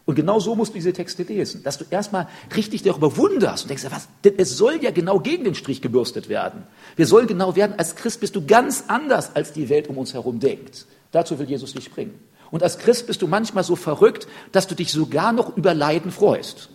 [0.08, 3.68] Und genau so musst du diese Texte lesen, dass du erstmal richtig darüber wunderst und
[3.68, 6.62] denkst, was, denn es soll ja genau gegen den Strich gebürstet werden.
[6.96, 10.14] Wir sollen genau werden, als Christ bist du ganz anders, als die Welt um uns
[10.14, 10.86] herum denkt.
[11.12, 12.18] Dazu will Jesus dich bringen.
[12.50, 16.10] Und als Christ bist du manchmal so verrückt, dass du dich sogar noch über Leiden
[16.10, 16.70] freust.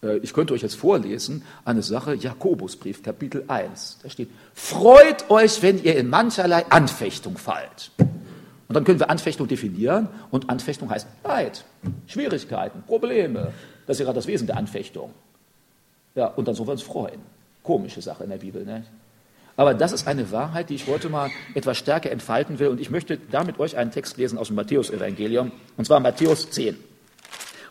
[0.00, 3.98] Äh, ich könnte euch jetzt vorlesen, eine Sache, Jakobusbrief, Kapitel 1.
[4.04, 7.90] Da steht, freut euch, wenn ihr in mancherlei Anfechtung fallt.
[8.68, 11.64] Und dann können wir Anfechtung definieren und Anfechtung heißt Leid,
[12.06, 13.52] Schwierigkeiten, Probleme.
[13.86, 15.12] Das ist ja gerade das Wesen der Anfechtung.
[16.14, 17.20] Ja, und dann sollen wir uns freuen.
[17.62, 18.84] Komische Sache in der Bibel, ne?
[19.56, 22.68] Aber das ist eine Wahrheit, die ich heute mal etwas stärker entfalten will.
[22.68, 26.76] Und ich möchte damit euch einen Text lesen aus dem Matthäus-Evangelium, und zwar Matthäus 10.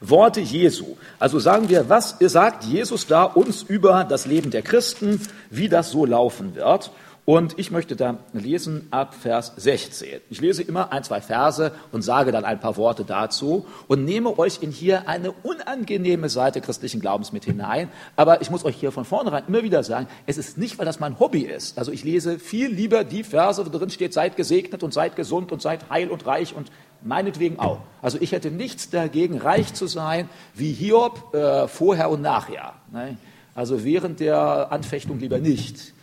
[0.01, 0.97] Worte Jesu.
[1.17, 5.89] Also sagen wir, was sagt Jesus da uns über das Leben der Christen, wie das
[5.91, 6.91] so laufen wird?
[7.29, 10.21] Und ich möchte da lesen ab Vers 16.
[10.29, 14.39] Ich lese immer ein, zwei Verse und sage dann ein paar Worte dazu und nehme
[14.39, 17.89] euch in hier eine unangenehme Seite christlichen Glaubens mit hinein.
[18.15, 21.01] Aber ich muss euch hier von vornherein immer wieder sagen, es ist nicht, weil das
[21.01, 21.77] mein Hobby ist.
[21.77, 25.51] Also ich lese viel lieber die Verse, wo drin steht, seid gesegnet und seid gesund
[25.51, 26.71] und seid heil und reich und
[27.03, 27.79] meinetwegen auch.
[28.01, 32.75] Also ich hätte nichts dagegen, reich zu sein, wie Hiob äh, vorher und nachher.
[32.89, 33.17] Ne?
[33.53, 35.96] Also während der Anfechtung lieber nicht.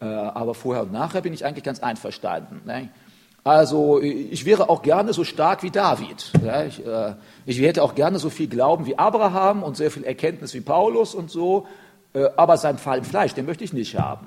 [0.00, 2.62] Äh, aber vorher und nachher bin ich eigentlich ganz einverstanden.
[2.66, 2.90] Ne?
[3.44, 6.32] Also ich wäre auch gerne so stark wie David.
[6.68, 10.52] Ich, äh, ich, hätte auch gerne so viel Glauben wie Abraham und sehr viel Erkenntnis
[10.52, 11.66] wie Paulus und so.
[12.12, 14.26] Äh, aber sein Fall im Fleisch, den möchte ich nicht haben.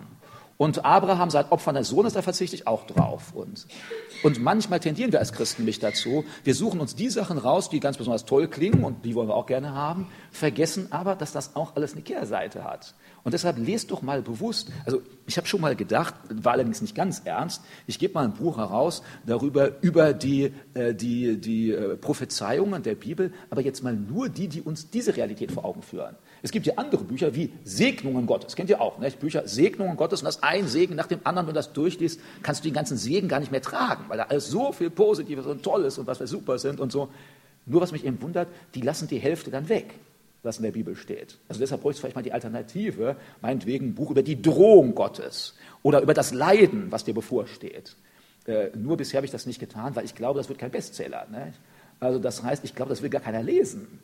[0.55, 3.33] Und Abraham sagt, Opfer des Sohnes, da verzichte ich auch drauf.
[3.33, 3.65] Und,
[4.23, 6.25] und manchmal tendieren wir als Christen nicht dazu.
[6.43, 9.35] Wir suchen uns die Sachen raus, die ganz besonders toll klingen und die wollen wir
[9.35, 12.93] auch gerne haben, vergessen aber, dass das auch alles eine Kehrseite hat.
[13.23, 16.95] Und deshalb lest doch mal bewusst, also ich habe schon mal gedacht, war allerdings nicht
[16.95, 21.97] ganz ernst, ich gebe mal ein Buch heraus darüber, über die, äh, die, die äh,
[21.97, 26.15] Prophezeiungen der Bibel, aber jetzt mal nur die, die uns diese Realität vor Augen führen.
[26.41, 29.19] Es gibt ja andere Bücher wie Segnungen Gottes, kennt ihr auch, nicht?
[29.19, 32.63] Bücher Segnungen Gottes und das ein Segen nach dem anderen, wenn du das durchliest, kannst
[32.63, 35.63] du den ganzen Segen gar nicht mehr tragen, weil da alles so viel Positives und
[35.63, 37.09] Tolles und was wir super sind und so.
[37.65, 39.93] Nur was mich eben wundert, die lassen die Hälfte dann weg,
[40.43, 41.37] was in der Bibel steht.
[41.47, 45.55] Also deshalb bräuchte ich vielleicht mal die Alternative, meinetwegen ein Buch über die Drohung Gottes
[45.83, 47.95] oder über das Leiden, was dir bevorsteht.
[48.45, 51.27] Äh, nur bisher habe ich das nicht getan, weil ich glaube, das wird kein Bestseller.
[51.29, 51.59] Nicht?
[51.99, 53.99] Also das heißt, ich glaube, das will gar keiner lesen.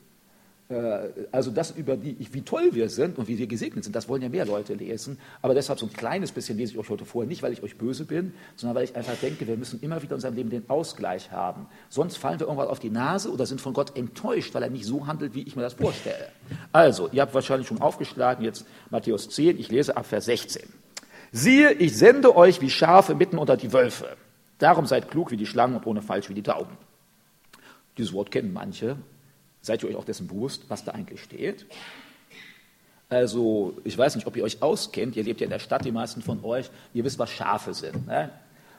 [0.70, 4.10] Äh, also das über die, wie toll wir sind und wie wir gesegnet sind, das
[4.10, 5.20] wollen ja mehr Leute lesen.
[5.42, 7.78] Aber deshalb so ein kleines bisschen lese ich euch heute vor, nicht weil ich euch
[7.78, 10.70] böse bin, sondern weil ich einfach denke, wir müssen immer wieder in unserem Leben den
[10.70, 11.68] Ausgleich haben.
[11.90, 14.86] Sonst fallen wir irgendwann auf die Nase oder sind von Gott enttäuscht, weil er nicht
[14.86, 16.30] so handelt, wie ich mir das vorstelle.
[16.72, 20.64] Also, ihr habt wahrscheinlich schon aufgeschlagen, jetzt Matthäus 10, ich lese ab Vers 16.
[21.32, 24.16] Siehe, ich sende euch wie Schafe mitten unter die Wölfe.
[24.58, 26.78] Darum seid klug wie die Schlangen und ohne falsch wie die Tauben.
[27.98, 28.98] Dieses Wort kennen manche,
[29.66, 31.66] Seid ihr euch auch dessen bewusst, was da eigentlich steht?
[33.10, 35.16] Also, ich weiß nicht, ob ihr euch auskennt.
[35.16, 36.70] Ihr lebt ja in der Stadt, die meisten von euch.
[36.94, 38.06] Ihr wisst, was Schafe sind.
[38.06, 38.30] Ne?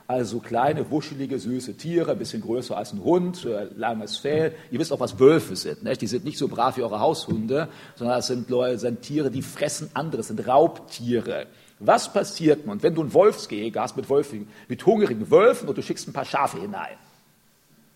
[0.07, 4.55] Also kleine, wuschelige, süße Tiere, ein bisschen größer als ein Hund, äh, langes Fell.
[4.71, 5.83] Ihr wisst auch, was Wölfe sind.
[5.83, 5.97] Ne?
[5.97, 9.43] Die sind nicht so brav wie eure Haushunde, sondern das sind, Leute, sind Tiere, die
[9.43, 11.47] fressen anderes, sind Raubtiere.
[11.81, 15.83] Was passiert nun, wenn du ein Wolfsgehege hast mit, Wölfen, mit hungrigen Wölfen und du
[15.83, 16.97] schickst ein paar Schafe hinein?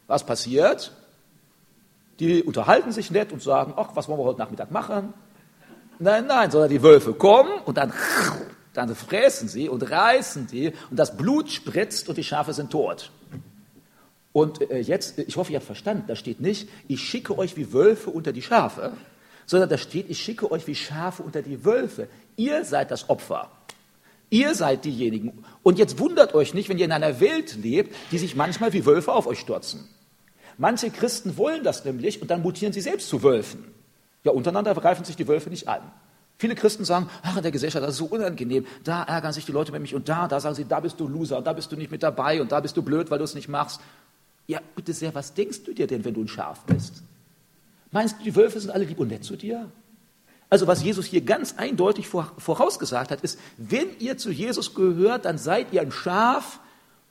[0.08, 0.92] Was passiert?
[2.20, 5.14] Die unterhalten sich nett und sagen, ach, was wollen wir heute Nachmittag machen?
[5.98, 7.92] Nein, nein, sondern die Wölfe kommen und dann,
[8.74, 13.10] dann fressen sie und reißen die und das Blut spritzt und die Schafe sind tot.
[14.32, 17.72] Und äh, jetzt, ich hoffe, ihr habt verstanden, da steht nicht, ich schicke euch wie
[17.72, 18.92] Wölfe unter die Schafe,
[19.46, 22.06] sondern da steht, ich schicke euch wie Schafe unter die Wölfe.
[22.36, 23.50] Ihr seid das Opfer.
[24.28, 25.44] Ihr seid diejenigen.
[25.64, 28.86] Und jetzt wundert euch nicht, wenn ihr in einer Welt lebt, die sich manchmal wie
[28.86, 29.88] Wölfe auf euch stürzen.
[30.60, 33.64] Manche Christen wollen das nämlich und dann mutieren sie selbst zu Wölfen.
[34.24, 35.80] Ja, untereinander greifen sich die Wölfe nicht an.
[36.36, 39.52] Viele Christen sagen, ach, in der Gesellschaft, das ist so unangenehm, da ärgern sich die
[39.52, 41.72] Leute mit mich und da, da sagen sie, da bist du Loser und da bist
[41.72, 43.80] du nicht mit dabei und da bist du blöd, weil du es nicht machst.
[44.48, 47.04] Ja, bitte sehr, was denkst du dir denn, wenn du ein Schaf bist?
[47.90, 49.66] Meinst du, die Wölfe sind alle lieb und nett zu dir?
[50.50, 55.38] Also was Jesus hier ganz eindeutig vorausgesagt hat, ist, wenn ihr zu Jesus gehört, dann
[55.38, 56.60] seid ihr ein Schaf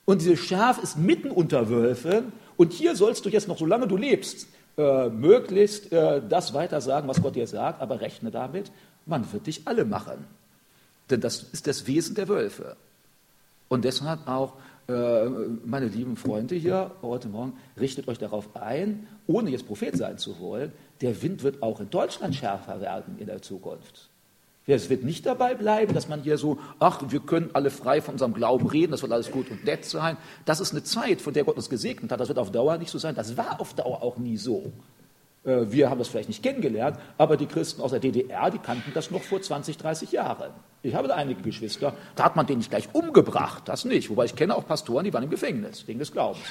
[0.10, 3.96] und dieses Schaf ist mitten unter Wölfen und hier sollst du jetzt noch, solange du
[3.96, 8.72] lebst, äh, möglichst äh, das weiter sagen, was Gott dir sagt, aber rechne damit,
[9.06, 10.26] man wird dich alle machen.
[11.12, 12.76] Denn das ist das Wesen der Wölfe.
[13.68, 14.54] Und deshalb auch,
[14.88, 15.26] äh,
[15.64, 20.40] meine lieben Freunde hier heute Morgen, richtet euch darauf ein, ohne jetzt Prophet sein zu
[20.40, 24.10] wollen, der Wind wird auch in Deutschland schärfer werden in der Zukunft.
[24.76, 28.14] Es wird nicht dabei bleiben, dass man hier so, ach, wir können alle frei von
[28.16, 30.18] unserem Glauben reden, das wird alles gut und nett sein.
[30.46, 32.20] Das ist eine Zeit, von der Gott uns gesegnet hat.
[32.20, 33.16] Das wird auf Dauer nicht so sein.
[33.16, 34.72] Das war auf Dauer auch nie so.
[35.44, 38.92] Äh, wir haben das vielleicht nicht kennengelernt, aber die Christen aus der DDR, die kannten
[38.94, 40.52] das noch vor 20, 30 Jahren.
[40.84, 44.10] Ich habe da einige Geschwister, da hat man den nicht gleich umgebracht, das nicht.
[44.10, 46.44] Wobei ich kenne auch Pastoren, die waren im Gefängnis wegen des Glaubens.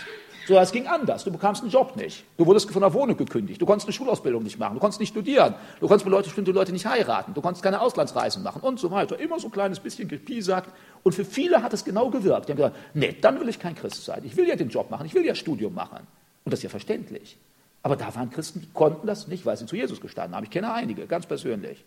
[0.48, 1.24] So, es ging anders.
[1.24, 2.24] Du bekamst einen Job nicht.
[2.38, 3.60] Du wurdest von der Wohnung gekündigt.
[3.60, 4.72] Du konntest eine Schulausbildung nicht machen.
[4.72, 5.54] Du konntest nicht studieren.
[5.78, 7.34] Du konntest bestimmte Leute nicht heiraten.
[7.34, 9.18] Du konntest keine Auslandsreisen machen und so weiter.
[9.18, 10.70] Immer so ein kleines bisschen gepiesackt.
[11.02, 12.48] Und für viele hat es genau gewirkt.
[12.48, 14.22] Die haben gesagt, nee, dann will ich kein Christ sein.
[14.24, 15.04] Ich will ja den Job machen.
[15.04, 16.06] Ich will ja Studium machen.
[16.46, 17.36] Und das ist ja verständlich.
[17.82, 20.44] Aber da waren Christen, die konnten das nicht, weil sie zu Jesus gestanden haben.
[20.44, 21.84] Ich kenne einige, ganz persönlich.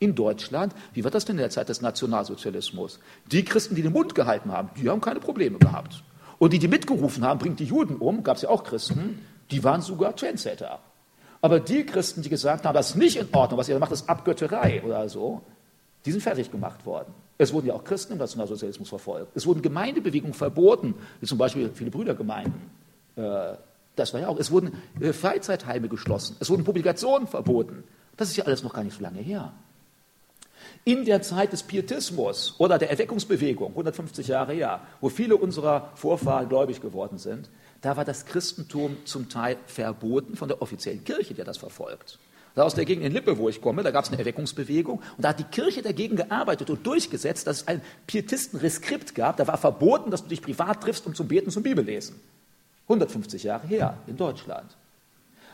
[0.00, 2.98] In Deutschland, wie war das denn in der Zeit des Nationalsozialismus?
[3.26, 6.02] Die Christen, die den Mund gehalten haben, die haben keine Probleme gehabt.
[6.42, 9.62] Und die, die mitgerufen haben, bringt die Juden um, gab es ja auch Christen, die
[9.62, 10.80] waren sogar Trendsetter.
[11.40, 14.08] Aber die Christen, die gesagt haben, das ist nicht in Ordnung, was ihr macht, ist
[14.08, 15.42] Abgötterei oder so,
[16.04, 17.14] die sind fertig gemacht worden.
[17.38, 19.36] Es wurden ja auch Christen im Nationalsozialismus verfolgt.
[19.36, 22.60] Es wurden Gemeindebewegungen verboten, wie zum Beispiel viele Brüdergemeinden.
[23.14, 23.54] Äh,
[23.94, 24.36] das war ja auch.
[24.36, 26.34] Es wurden äh, Freizeitheime geschlossen.
[26.40, 27.84] Es wurden Publikationen verboten.
[28.16, 29.52] Das ist ja alles noch gar nicht so lange her.
[30.84, 36.48] In der Zeit des Pietismus oder der Erweckungsbewegung, 150 Jahre her, wo viele unserer Vorfahren
[36.48, 37.48] gläubig geworden sind,
[37.82, 42.18] da war das Christentum zum Teil verboten von der offiziellen Kirche, die das verfolgt.
[42.56, 45.24] Da aus der Gegend in Lippe, wo ich komme, da gab es eine Erweckungsbewegung und
[45.24, 49.36] da hat die Kirche dagegen gearbeitet und durchgesetzt, dass es ein Pietistenreskript gab.
[49.36, 52.20] Da war verboten, dass du dich privat triffst, um zum Beten, zum Bibellesen.
[52.88, 54.76] 150 Jahre her in Deutschland.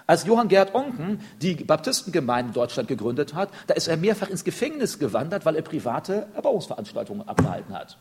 [0.09, 4.43] Als Johann Gerd Onken die Baptistengemeinde in Deutschland gegründet hat, da ist er mehrfach ins
[4.43, 7.99] Gefängnis gewandert, weil er private Erbauungsveranstaltungen abgehalten hat.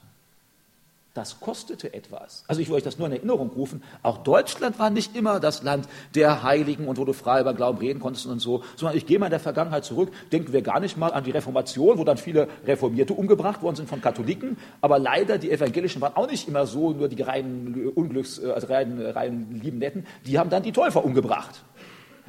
[1.14, 2.46] Das kostete etwas.
[2.48, 3.84] Also ich will euch das nur in Erinnerung rufen.
[4.04, 7.80] Auch Deutschland war nicht immer das Land der Heiligen und wo du frei über Glauben
[7.80, 10.80] reden konntest und so, sondern ich gehe mal in der Vergangenheit zurück, denken wir gar
[10.80, 14.98] nicht mal an die Reformation, wo dann viele Reformierte umgebracht worden sind von Katholiken, aber
[14.98, 19.60] leider die Evangelischen waren auch nicht immer so, nur die reinen Unglücks, also reinen, reinen
[19.60, 21.64] lieben Netten, die haben dann die Täufer umgebracht.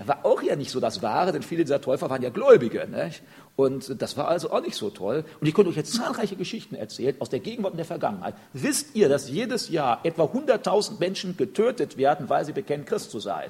[0.06, 2.86] War auch ja nicht so das Wahre, denn viele dieser Täufer waren ja Gläubige.
[2.86, 3.22] Nicht?
[3.56, 5.24] Und das war also auch nicht so toll.
[5.40, 8.34] Und ich könnte euch jetzt zahlreiche Geschichten erzählen aus der Gegenwart und der Vergangenheit.
[8.52, 13.18] Wisst ihr, dass jedes Jahr etwa 100.000 Menschen getötet werden, weil sie bekennen, Christ zu
[13.18, 13.48] sein?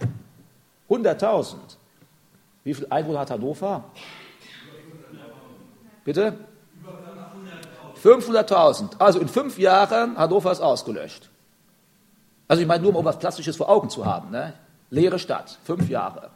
[0.89, 1.57] 100.000.
[2.65, 3.85] Wie viele Einwohner hat Hannover?
[6.05, 6.35] Bitte?
[8.03, 8.99] 500.000.
[8.99, 11.29] Also in fünf Jahren Hannover ist ausgelöscht.
[12.47, 14.31] Also ich meine nur, um was Plastisches vor Augen zu haben.
[14.31, 14.55] Ne?
[14.91, 16.31] Leere Stadt, fünf Jahre.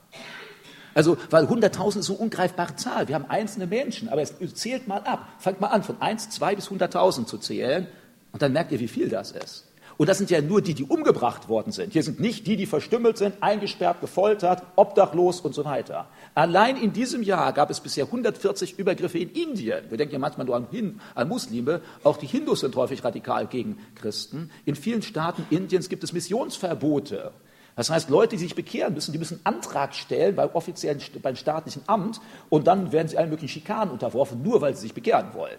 [0.95, 3.09] Also, weil 100.000 ist so ungreifbare Zahl.
[3.09, 5.27] Wir haben einzelne Menschen, aber es zählt mal ab.
[5.39, 7.87] Fangt mal an, von 1, 2 bis 100.000 zu zählen
[8.33, 9.69] und dann merkt ihr, wie viel das ist.
[9.99, 11.93] Und das sind ja nur die, die umgebracht worden sind.
[11.93, 16.09] Hier sind nicht die, die verstümmelt sind, eingesperrt, gefoltert, obdachlos und so weiter.
[16.35, 19.85] Allein in diesem Jahr gab es bisher 140 Übergriffe in Indien.
[19.91, 21.83] Wir denken ja manchmal nur an, Hin an Muslime.
[22.05, 24.51] Auch die Hindus sind häufig radikal gegen Christen.
[24.65, 27.33] In vielen Staaten Indiens gibt es Missionsverbote.
[27.77, 31.83] Das heißt, Leute, die sich bekehren müssen, die müssen Antrag stellen beim offiziellen, beim staatlichen
[31.87, 35.59] Amt und dann werden sie allen möglichen Schikanen unterworfen, nur weil sie sich bekehren wollen.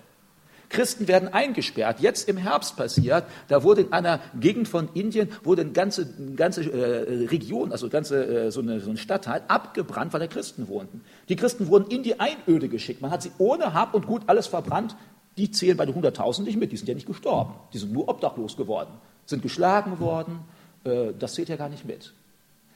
[0.74, 2.00] Christen werden eingesperrt.
[2.00, 6.36] Jetzt im Herbst passiert, da wurde in einer Gegend von Indien wurde eine ganze, eine
[6.36, 10.68] ganze äh, Region, also ganze, äh, so, eine, so ein Stadtteil abgebrannt, weil da Christen
[10.68, 11.02] wohnten.
[11.30, 13.02] Die Christen wurden in die Einöde geschickt.
[13.02, 14.96] Man hat sie ohne Hab und Gut alles verbrannt.
[15.38, 16.72] Die zählen bei den 100.000 nicht mit.
[16.72, 17.54] Die sind ja nicht gestorben.
[17.72, 18.94] Die sind nur obdachlos geworden,
[19.26, 20.40] sind geschlagen worden,
[20.84, 22.14] das zählt ja gar nicht mit.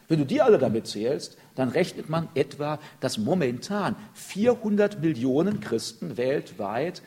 [0.08, 6.18] Wenn du die alle damit zählst, dann rechnet man etwa, dass momentan 400 Millionen Christen
[6.18, 7.02] weltweit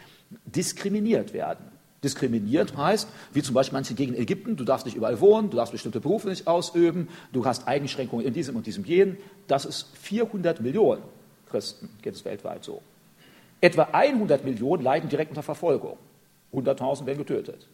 [0.44, 1.64] diskriminiert werden.
[2.04, 5.72] Diskriminiert heißt, wie zum Beispiel manche gegen Ägypten, du darfst nicht überall wohnen, du darfst
[5.72, 9.18] bestimmte Berufe nicht ausüben, du hast Einschränkungen in diesem und diesem jenen.
[9.46, 11.02] Das ist 400 Millionen
[11.50, 12.80] Christen, geht es weltweit so.
[13.60, 15.98] Etwa 100 Millionen leiden direkt unter Verfolgung.
[16.54, 17.66] 100.000 werden getötet.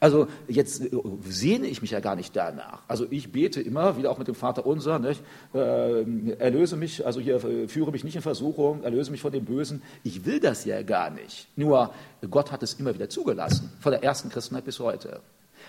[0.00, 0.90] Also jetzt äh,
[1.28, 2.80] sehne ich mich ja gar nicht danach.
[2.88, 5.22] Also ich bete immer, wieder auch mit dem Vater unser, nicht?
[5.54, 9.44] Äh, erlöse mich, also hier äh, führe mich nicht in Versuchung, erlöse mich von dem
[9.44, 9.82] Bösen.
[10.02, 11.48] Ich will das ja gar nicht.
[11.56, 11.92] Nur
[12.30, 15.20] Gott hat es immer wieder zugelassen, von der ersten Christenheit bis heute.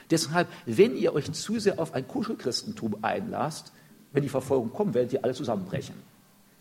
[0.10, 3.74] Deshalb, wenn ihr euch zu sehr auf ein Kuschelchristentum einlasst,
[4.14, 5.96] wenn die Verfolgung kommt, werdet ihr alle zusammenbrechen.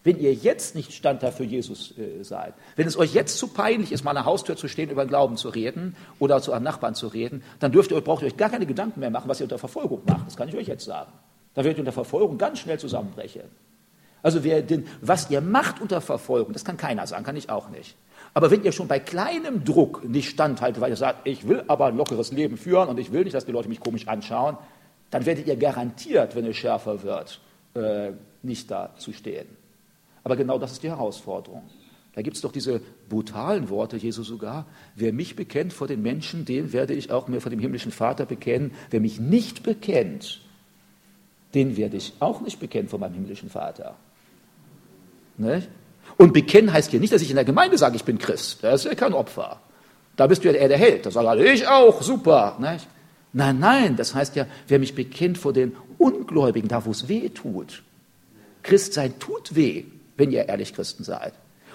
[0.02, 3.92] Wenn ihr jetzt nicht standhaft für Jesus äh, seid, wenn es euch jetzt zu peinlich
[3.92, 6.64] ist, mal an der Haustür zu stehen, über den Glauben zu reden oder zu einem
[6.64, 9.40] Nachbarn zu reden, dann dürft ihr, braucht ihr euch gar keine Gedanken mehr machen, was
[9.40, 10.26] ihr unter Verfolgung macht.
[10.26, 11.12] Das kann ich euch jetzt sagen.
[11.54, 13.42] Dann werdet ihr unter Verfolgung ganz schnell zusammenbrechen.
[14.22, 17.68] Also wer den, was ihr macht unter Verfolgung, das kann keiner sagen, kann ich auch
[17.68, 17.96] nicht.
[18.32, 21.86] Aber wenn ihr schon bei kleinem Druck nicht standhaltet, weil ihr sagt, ich will aber
[21.86, 24.56] ein lockeres Leben führen und ich will nicht, dass die Leute mich komisch anschauen,
[25.10, 27.40] dann werdet ihr garantiert, wenn es schärfer wird,
[27.74, 29.60] äh, nicht da zu stehen.
[30.24, 31.62] Aber genau das ist die Herausforderung.
[32.14, 36.44] Da gibt es doch diese brutalen Worte, Jesu sogar, wer mich bekennt vor den Menschen,
[36.44, 38.72] den werde ich auch mir vor dem himmlischen Vater bekennen.
[38.90, 40.40] Wer mich nicht bekennt,
[41.54, 43.96] den werde ich auch nicht bekennen vor meinem himmlischen Vater.
[45.37, 45.68] Nicht?
[46.16, 48.59] Und bekennen heißt hier nicht, dass ich in der Gemeinde sage, ich bin Christ.
[48.62, 49.61] Das ist ja kein Opfer.
[50.16, 51.06] Da bist du ja eher der Held.
[51.06, 52.56] Da sage ich auch, super.
[52.59, 52.88] Nicht?
[53.33, 57.28] Nein, nein, das heißt ja, wer mich bekennt vor den Ungläubigen, da wo es weh
[57.28, 57.85] tut.
[58.62, 59.85] Christsein tut weh
[60.20, 61.33] wenn ihr ehrlich Christen seid.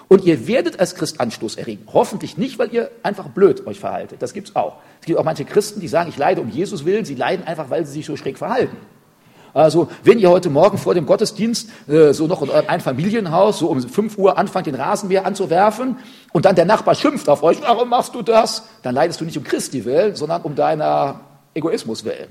[0.08, 1.86] Und ihr werdet als Christ Anstoß erregen.
[1.92, 4.22] Hoffentlich nicht, weil ihr einfach blöd euch verhaltet.
[4.22, 4.76] Das gibt es auch.
[5.00, 7.04] Es gibt auch manche Christen, die sagen, ich leide um Jesus willen.
[7.04, 8.76] Sie leiden einfach, weil sie sich so schräg verhalten.
[9.52, 13.68] Also, wenn ihr heute Morgen vor dem Gottesdienst äh, so noch in eurem Einfamilienhaus so
[13.68, 15.96] um 5 Uhr anfangt, den Rasenmäher anzuwerfen
[16.32, 18.64] und dann der Nachbar schimpft auf euch, warum machst du das?
[18.82, 21.20] Dann leidest du nicht um Christi willen, sondern um deiner
[21.54, 22.28] Egoismus willen.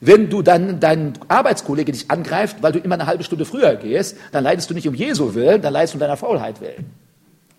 [0.00, 4.16] Wenn du dann deinen Arbeitskollege dich angreift, weil du immer eine halbe Stunde früher gehst,
[4.32, 6.90] dann leidest du nicht um Jesu willen, dann leidest du um deiner Faulheit willen.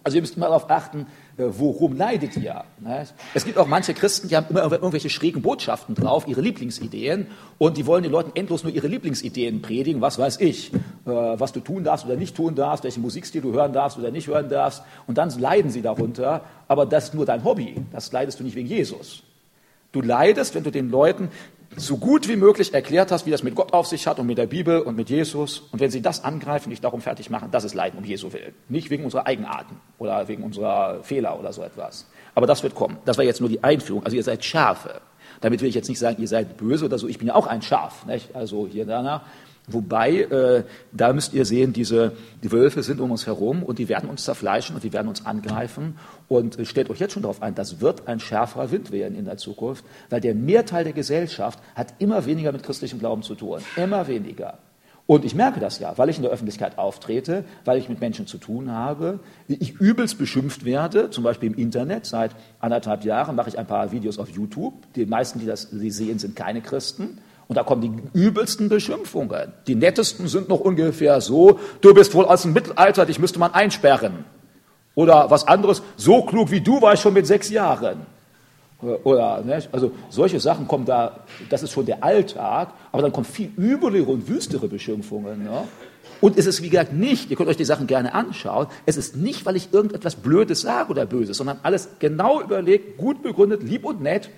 [0.03, 1.05] Also ihr müsst mal darauf achten,
[1.37, 2.63] äh, worum leidet ihr.
[2.79, 3.05] Ne?
[3.35, 7.27] Es gibt auch manche Christen, die haben immer irgendwelche schrägen Botschaften drauf, ihre Lieblingsideen,
[7.59, 11.51] und die wollen den Leuten endlos nur ihre Lieblingsideen predigen, was weiß ich, äh, was
[11.51, 14.49] du tun darfst oder nicht tun darfst, welchen Musikstil du hören darfst oder nicht hören
[14.49, 18.43] darfst, und dann leiden sie darunter, aber das ist nur dein Hobby, das leidest du
[18.43, 19.21] nicht wegen Jesus.
[19.91, 21.29] Du leidest, wenn du den Leuten
[21.77, 24.37] so gut wie möglich erklärt hast, wie das mit Gott auf sich hat und mit
[24.37, 25.59] der Bibel und mit Jesus.
[25.71, 28.53] Und wenn sie das angreifen, nicht darum fertig machen, das ist Leiden um Jesu Willen.
[28.67, 32.07] Nicht wegen unserer Eigenarten oder wegen unserer Fehler oder so etwas.
[32.35, 32.97] Aber das wird kommen.
[33.05, 34.03] Das war jetzt nur die Einführung.
[34.03, 35.01] Also ihr seid Schafe.
[35.39, 37.07] Damit will ich jetzt nicht sagen, ihr seid böse oder so.
[37.07, 38.05] Ich bin ja auch ein Schaf.
[38.05, 38.35] Nicht?
[38.35, 39.21] Also hier danach.
[39.67, 43.89] Wobei, äh, da müsst ihr sehen, diese die Wölfe sind um uns herum und die
[43.89, 45.97] werden uns zerfleischen und die werden uns angreifen.
[46.27, 49.25] Und äh, stellt euch jetzt schon darauf ein, das wird ein schärferer Wind werden in
[49.25, 53.59] der Zukunft, weil der Mehrteil der Gesellschaft hat immer weniger mit christlichem Glauben zu tun.
[53.75, 54.57] Immer weniger.
[55.11, 58.27] Und ich merke das ja, weil ich in der Öffentlichkeit auftrete, weil ich mit Menschen
[58.27, 62.05] zu tun habe, ich übelst beschimpft werde, zum Beispiel im Internet.
[62.05, 64.73] Seit anderthalb Jahren mache ich ein paar Videos auf YouTube.
[64.95, 67.17] Die meisten, die das sehen, sind keine Christen.
[67.51, 69.51] Und da kommen die übelsten Beschimpfungen.
[69.67, 73.53] Die nettesten sind noch ungefähr so, du bist wohl aus dem Mittelalter, dich müsste man
[73.53, 74.23] einsperren.
[74.95, 78.05] Oder was anderes, so klug wie du war ich schon mit sechs Jahren.
[79.03, 79.61] Oder, ne?
[79.73, 84.09] also solche Sachen kommen da, das ist schon der Alltag, aber dann kommen viel üblere
[84.09, 85.43] und wüstere Beschimpfungen.
[85.43, 85.63] Ne?
[86.21, 89.17] Und es ist, wie gesagt, nicht, ihr könnt euch die Sachen gerne anschauen, es ist
[89.17, 93.83] nicht, weil ich irgendetwas Blödes sage oder Böses, sondern alles genau überlegt, gut begründet, lieb
[93.83, 94.29] und nett,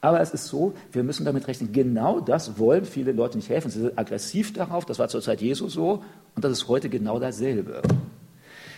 [0.00, 3.70] aber es ist so, wir müssen damit rechnen, genau das wollen viele Leute nicht helfen.
[3.70, 6.04] Sie sind aggressiv darauf, das war zur Zeit Jesu so
[6.36, 7.82] und das ist heute genau dasselbe.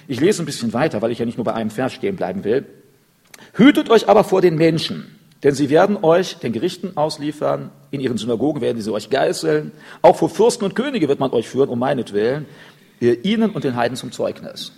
[0.09, 2.43] Ich lese ein bisschen weiter, weil ich ja nicht nur bei einem Vers stehen bleiben
[2.45, 2.67] will.
[3.55, 8.17] Hütet euch aber vor den Menschen, denn sie werden euch den Gerichten ausliefern, in ihren
[8.17, 11.79] Synagogen werden sie euch geißeln, auch vor Fürsten und Könige wird man euch führen, um
[11.79, 12.47] meinetwillen,
[13.01, 14.73] ihnen und den Heiden zum Zeugnis.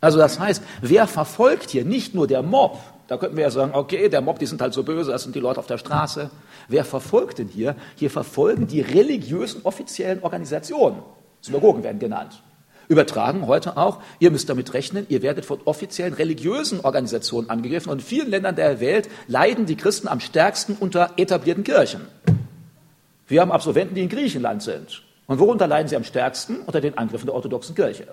[0.00, 2.78] Also das heißt, wer verfolgt hier nicht nur der Mob,
[3.10, 5.34] da könnten wir ja sagen, okay, der Mob, die sind halt so böse, das sind
[5.34, 6.30] die Leute auf der Straße.
[6.68, 7.74] Wer verfolgt denn hier?
[7.96, 11.02] Hier verfolgen die religiösen offiziellen Organisationen.
[11.40, 12.40] Synagogen werden genannt.
[12.86, 17.90] Übertragen heute auch, ihr müsst damit rechnen, ihr werdet von offiziellen religiösen Organisationen angegriffen.
[17.90, 22.02] Und in vielen Ländern der Welt leiden die Christen am stärksten unter etablierten Kirchen.
[23.26, 25.02] Wir haben Absolventen, die in Griechenland sind.
[25.26, 26.60] Und worunter leiden sie am stärksten?
[26.60, 28.06] Unter den Angriffen der orthodoxen Kirche.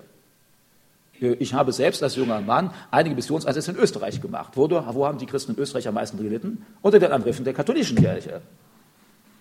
[1.20, 4.52] Ich habe selbst als junger Mann einige Missionseinsätze in Österreich gemacht.
[4.54, 6.64] Wo, wo haben die Christen in Österreich am meisten gelitten?
[6.82, 8.40] Unter den Angriffen der katholischen Kirche.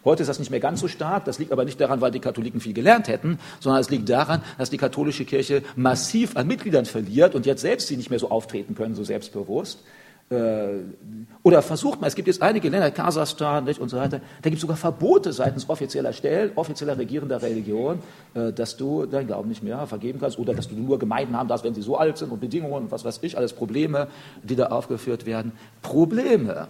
[0.07, 1.25] Heute ist das nicht mehr ganz so stark.
[1.25, 4.41] Das liegt aber nicht daran, weil die Katholiken viel gelernt hätten, sondern es liegt daran,
[4.57, 8.29] dass die katholische Kirche massiv an Mitgliedern verliert und jetzt selbst sie nicht mehr so
[8.29, 9.83] auftreten können, so selbstbewusst.
[10.29, 10.79] Äh,
[11.41, 14.55] oder versucht mal, es gibt jetzt einige Länder, Kasachstan nicht, und so weiter, da gibt
[14.55, 17.99] es sogar Verbote seitens offizieller Stellen, offizieller regierender Religion,
[18.33, 21.47] äh, dass du deinen Glauben nicht mehr vergeben kannst oder dass du nur Gemeinden haben
[21.47, 24.09] darfst, wenn sie so alt sind und Bedingungen und was weiß ich, alles Probleme,
[24.43, 25.53] die da aufgeführt werden.
[25.81, 26.67] Probleme.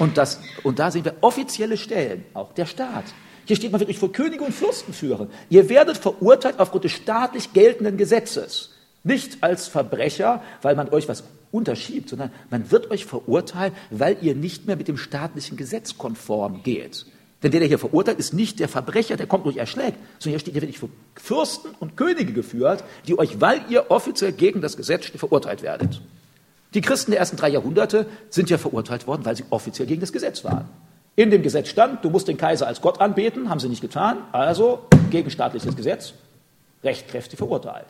[0.00, 3.04] Und, das, und da sehen wir offizielle Stellen, auch der Staat.
[3.44, 5.28] Hier steht man wirklich vor Könige und Fürstenführer.
[5.50, 8.70] Ihr werdet verurteilt aufgrund des staatlich geltenden Gesetzes.
[9.04, 11.22] Nicht als Verbrecher, weil man euch was
[11.54, 16.62] unterschiebt, sondern man wird euch verurteilen, weil ihr nicht mehr mit dem staatlichen Gesetz konform
[16.64, 17.06] geht.
[17.42, 20.38] Denn der, der hier verurteilt, ist nicht der Verbrecher, der kommt durch erschlägt, sondern hier
[20.40, 24.76] steht, ihr werdet vor Fürsten und Könige geführt, die euch, weil ihr offiziell gegen das
[24.76, 26.00] Gesetz verurteilt werdet.
[26.72, 30.12] Die Christen der ersten drei Jahrhunderte sind ja verurteilt worden, weil sie offiziell gegen das
[30.12, 30.68] Gesetz waren.
[31.16, 34.18] In dem Gesetz stand, du musst den Kaiser als Gott anbeten, haben sie nicht getan,
[34.32, 36.14] also gegen staatliches Gesetz,
[36.82, 37.86] rechtkräftig verurteilt.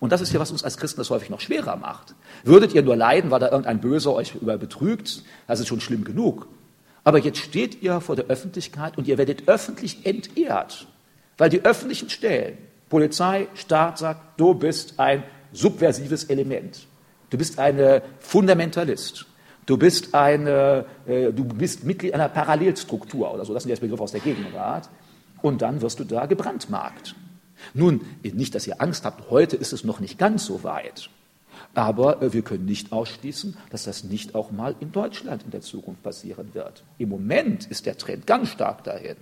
[0.00, 2.14] Und das ist ja, was uns als Christen das häufig noch schwerer macht.
[2.44, 6.04] Würdet ihr nur leiden, weil da irgendein Böser euch über betrügt, das ist schon schlimm
[6.04, 6.48] genug.
[7.04, 10.86] Aber jetzt steht ihr vor der Öffentlichkeit und ihr werdet öffentlich entehrt,
[11.36, 16.86] weil die öffentlichen Stellen, Polizei, Staat sagt, du bist ein subversives Element.
[17.30, 19.26] Du bist ein Fundamentalist.
[19.64, 23.54] Du bist, eine, äh, du bist Mitglied einer Parallelstruktur oder so.
[23.54, 24.88] Das sind jetzt Begriffe aus der Gegenwart.
[25.40, 27.14] Und dann wirst du da gebrandmarkt.
[27.74, 31.10] Nun, nicht, dass ihr Angst habt, heute ist es noch nicht ganz so weit.
[31.74, 35.60] Aber äh, wir können nicht ausschließen, dass das nicht auch mal in Deutschland in der
[35.60, 36.84] Zukunft passieren wird.
[36.98, 39.16] Im Moment ist der Trend ganz stark dahin.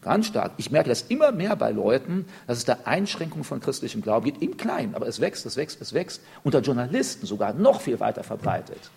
[0.00, 0.52] Ganz stark.
[0.56, 4.42] Ich merke das immer mehr bei Leuten, dass es da Einschränkungen von christlichem Glauben gibt,
[4.42, 6.22] im Kleinen, aber es wächst, es wächst, es wächst.
[6.42, 8.90] Unter Journalisten sogar noch viel weiter verbreitet.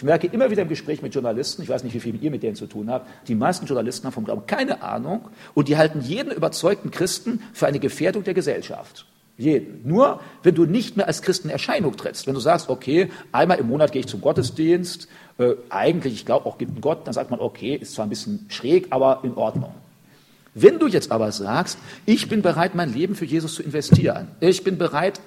[0.00, 2.42] Ich merke immer wieder im Gespräch mit Journalisten, ich weiß nicht, wie viel ihr mit
[2.42, 6.00] denen zu tun habt, die meisten Journalisten haben vom Glauben keine Ahnung und die halten
[6.00, 9.04] jeden überzeugten Christen für eine Gefährdung der Gesellschaft.
[9.36, 9.86] Jeden.
[9.86, 13.58] Nur, wenn du nicht mehr als Christen in Erscheinung trittst, wenn du sagst, okay, einmal
[13.58, 17.12] im Monat gehe ich zum Gottesdienst, äh, eigentlich, ich glaube auch, gibt einen Gott, dann
[17.12, 19.74] sagt man, okay, ist zwar ein bisschen schräg, aber in Ordnung.
[20.54, 24.64] Wenn du jetzt aber sagst, ich bin bereit, mein Leben für Jesus zu investieren, ich
[24.64, 25.20] bin bereit,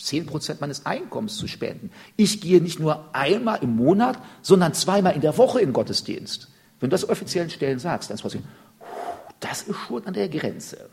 [0.00, 1.90] 10 Prozent meines Einkommens zu spenden.
[2.16, 6.48] Ich gehe nicht nur einmal im Monat, sondern zweimal in der Woche in Gottesdienst.
[6.80, 8.36] Wenn du das offiziellen Stellen sagst, dann ist es
[9.40, 10.90] das ist schon an der Grenze.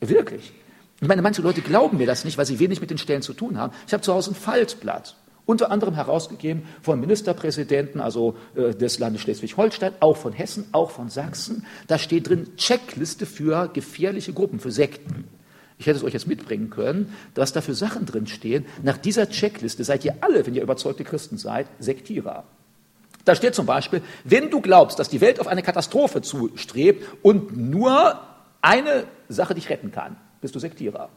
[0.00, 0.52] Wirklich.
[1.00, 3.34] Ich meine, manche Leute glauben mir das nicht, weil sie wenig mit den Stellen zu
[3.34, 3.74] tun haben.
[3.86, 9.22] Ich habe zu Hause ein Faltblatt, unter anderem herausgegeben von Ministerpräsidenten, also äh, des Landes
[9.22, 11.66] Schleswig-Holstein, auch von Hessen, auch von Sachsen.
[11.88, 15.24] Da steht drin Checkliste für gefährliche Gruppen, für Sekten
[15.82, 18.64] ich hätte es euch jetzt mitbringen können, dass da für Sachen drinstehen.
[18.84, 22.44] Nach dieser Checkliste seid ihr alle, wenn ihr überzeugte Christen seid, Sektierer.
[23.24, 27.56] Da steht zum Beispiel, wenn du glaubst, dass die Welt auf eine Katastrophe zustrebt und
[27.56, 28.20] nur
[28.60, 31.08] eine Sache dich retten kann, bist du Sektierer.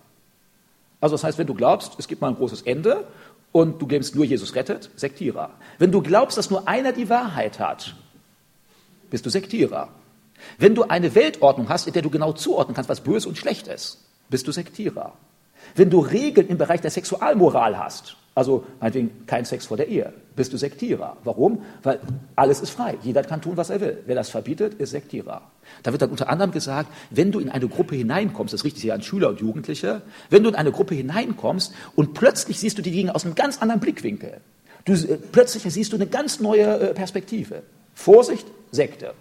[1.00, 3.06] Also das heißt, wenn du glaubst, es gibt mal ein großes Ende
[3.52, 5.52] und du glaubst nur Jesus rettet, Sektierer.
[5.78, 7.96] Wenn du glaubst, dass nur einer die Wahrheit hat,
[9.12, 9.90] bist du Sektierer.
[10.58, 13.68] Wenn du eine Weltordnung hast, in der du genau zuordnen kannst, was böse und schlecht
[13.68, 15.14] ist, bist du Sektierer.
[15.76, 20.14] Wenn du Regeln im Bereich der Sexualmoral hast, also meinetwegen kein Sex vor der Ehe,
[20.36, 21.16] bist du Sektierer.
[21.24, 21.64] Warum?
[21.84, 22.02] Weil
[22.36, 22.98] alles ist frei.
[23.02, 24.04] Jeder kann tun, was er will.
[24.06, 25.42] Wer das verbietet, ist Sektierer.
[25.84, 28.92] Da wird dann unter anderem gesagt, wenn du in eine Gruppe hineinkommst, das richtet sich
[28.92, 32.92] an Schüler und Jugendliche, wenn du in eine Gruppe hineinkommst und plötzlich siehst du die
[32.92, 34.42] Dinge aus einem ganz anderen Blickwinkel.
[34.84, 37.64] Du, äh, plötzlich siehst du eine ganz neue äh, Perspektive.
[37.94, 39.14] Vorsicht, Sekte.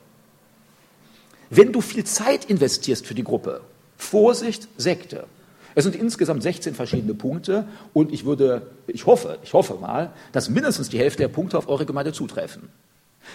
[1.50, 3.60] Wenn du viel Zeit investierst für die Gruppe,
[3.96, 5.26] Vorsicht, Sekte.
[5.74, 10.48] Es sind insgesamt 16 verschiedene Punkte und ich würde, ich hoffe, ich hoffe mal, dass
[10.48, 12.68] mindestens die Hälfte der Punkte auf eure Gemeinde zutreffen.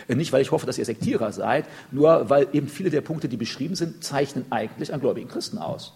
[0.08, 3.28] Äh, nicht, weil ich hoffe, dass ihr Sektierer seid, nur weil eben viele der Punkte,
[3.28, 5.94] die beschrieben sind, zeichnen eigentlich einen gläubigen Christen aus.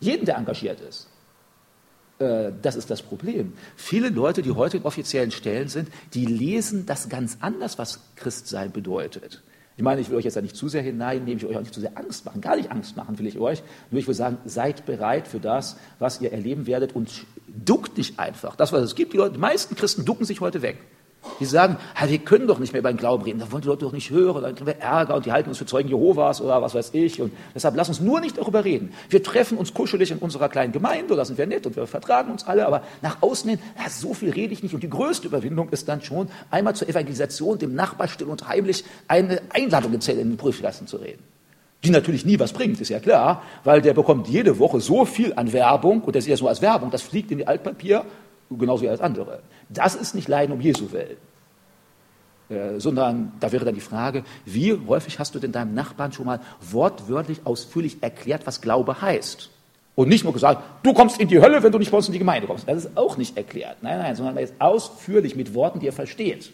[0.00, 1.08] Jeden, der engagiert ist.
[2.18, 3.54] Äh, das ist das Problem.
[3.76, 8.72] Viele Leute, die heute in offiziellen Stellen sind, die lesen das ganz anders, was Christsein
[8.72, 9.42] bedeutet.
[9.76, 11.62] Ich meine, ich will euch jetzt da nicht zu sehr hineinnehmen, ich will euch auch
[11.62, 13.62] nicht zu sehr Angst machen, gar nicht Angst machen will ich euch.
[13.90, 18.18] Nur ich will sagen, seid bereit für das, was ihr erleben werdet und duckt nicht
[18.18, 18.56] einfach.
[18.56, 20.78] Das, was es gibt, die, Leute, die meisten Christen ducken sich heute weg.
[21.38, 23.84] Die sagen, wir können doch nicht mehr über den Glauben reden, da wollen die Leute
[23.84, 26.60] doch nicht hören, dann kriegen wir Ärger und die halten uns für Zeugen Jehovas oder
[26.60, 27.20] was weiß ich.
[27.20, 28.92] Und deshalb lass uns nur nicht darüber reden.
[29.08, 32.32] Wir treffen uns kuschelig in unserer kleinen Gemeinde, da sind wir nett und wir vertragen
[32.32, 34.74] uns alle, aber nach außen hin, ja, so viel rede ich nicht.
[34.74, 38.84] Und die größte Überwindung ist dann schon, einmal zur Evangelisation dem Nachbar still und heimlich
[39.06, 41.22] eine Einladung in den Prüfklassen zu reden.
[41.84, 45.32] Die natürlich nie was bringt, ist ja klar, weil der bekommt jede Woche so viel
[45.34, 48.04] an Werbung und der sieht ja so als Werbung, das fliegt in die Altpapier,
[48.56, 49.40] genauso wie alles andere.
[49.68, 51.16] Das ist nicht Leiden um Jesu Willen.
[52.48, 56.26] Äh, sondern da wäre dann die Frage, wie häufig hast du denn deinem Nachbarn schon
[56.26, 59.48] mal wortwörtlich ausführlich erklärt, was Glaube heißt?
[59.94, 62.12] Und nicht nur gesagt, du kommst in die Hölle, wenn du nicht bei uns in
[62.12, 62.68] die Gemeinde kommst.
[62.68, 63.78] Das ist auch nicht erklärt.
[63.82, 66.52] Nein, nein, sondern jetzt ausführlich mit Worten, die er versteht.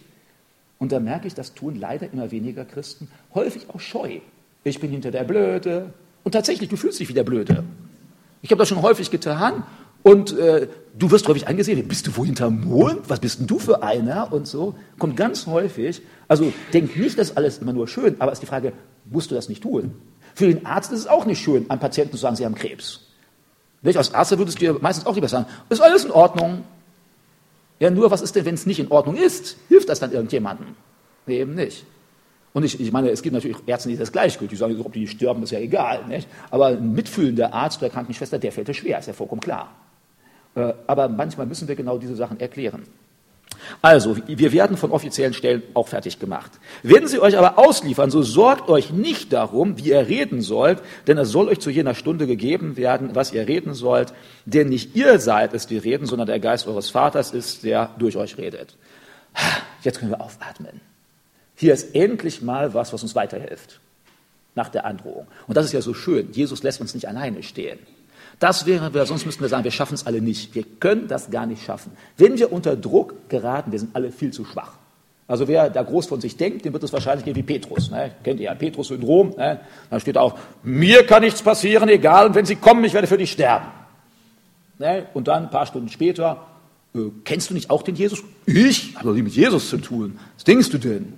[0.79, 4.21] Und da merke ich, das tun leider immer weniger Christen, häufig auch scheu.
[4.65, 5.93] Ich bin hinter der Blöde.
[6.25, 7.65] Und tatsächlich, du fühlst dich wie der Blöde.
[8.43, 9.65] Ich habe das schon häufig getan
[10.03, 10.69] und äh,
[10.99, 13.09] du wirst häufig angesehen, bist du wohl hinterm Mond?
[13.09, 14.33] Was bist denn du für einer?
[14.33, 14.75] Und so.
[14.99, 16.03] Kommt ganz häufig.
[16.29, 18.73] Also denk nicht, das ist alles immer nur schön, aber ist die Frage,
[19.05, 19.95] musst du das nicht tun?
[20.35, 23.01] Für den Arzt ist es auch nicht schön, einem Patienten zu sagen, sie haben Krebs.
[23.83, 23.97] Nicht?
[23.97, 26.65] Als Arzt würdest du dir meistens auch lieber sagen, ist alles in Ordnung.
[27.81, 29.57] Ja, nur was ist denn, wenn es nicht in Ordnung ist?
[29.69, 30.69] Hilft das dann irgendjemandem?
[31.27, 31.85] Nee, eben nicht.
[32.53, 35.43] Und ich, ich meine, es gibt natürlich Ärzte, die das gleichgültig sagen, ob die sterben,
[35.43, 36.07] ist ja egal.
[36.07, 36.29] Nicht?
[36.51, 39.71] Aber ein mitfühlender Arzt oder Krankenschwester, der fällt es schwer, ist ja vollkommen klar.
[40.59, 42.83] Äh, aber manchmal müssen wir genau diese Sachen erklären.
[43.83, 46.53] Also, wir werden von offiziellen Stellen auch fertig gemacht.
[46.83, 51.19] Werden sie euch aber ausliefern, so sorgt euch nicht darum, wie ihr reden sollt, denn
[51.19, 54.13] es soll euch zu jener Stunde gegeben werden, was ihr reden sollt,
[54.47, 58.17] denn nicht ihr seid es, die reden, sondern der Geist eures Vaters ist, der durch
[58.17, 58.77] euch redet.
[59.83, 60.81] Jetzt können wir aufatmen.
[61.57, 63.81] Hier ist endlich mal was, was uns weiterhilft
[64.55, 65.27] nach der Androhung.
[65.47, 66.33] Und das ist ja so schön.
[66.33, 67.79] Jesus lässt uns nicht alleine stehen.
[68.39, 70.55] Das wäre, sonst müssten wir sagen, wir schaffen es alle nicht.
[70.55, 71.93] Wir können das gar nicht schaffen.
[72.16, 74.72] Wenn wir unter Druck geraten, wir sind alle viel zu schwach.
[75.26, 77.91] Also wer da groß von sich denkt, dem wird es wahrscheinlich gehen wie Petrus.
[77.91, 78.12] Ne?
[78.22, 79.34] Kennt ihr ja, Petrus-Syndrom.
[79.36, 79.61] Ne?
[79.91, 83.18] Da steht auch, mir kann nichts passieren, egal, und wenn sie kommen, ich werde für
[83.18, 83.66] dich sterben.
[84.78, 85.07] Ne?
[85.12, 86.47] Und dann, ein paar Stunden später,
[86.95, 88.22] äh, kennst du nicht auch den Jesus?
[88.47, 88.97] Ich?
[88.97, 90.18] Habe doch mit Jesus zu tun.
[90.34, 91.12] Was denkst du denn?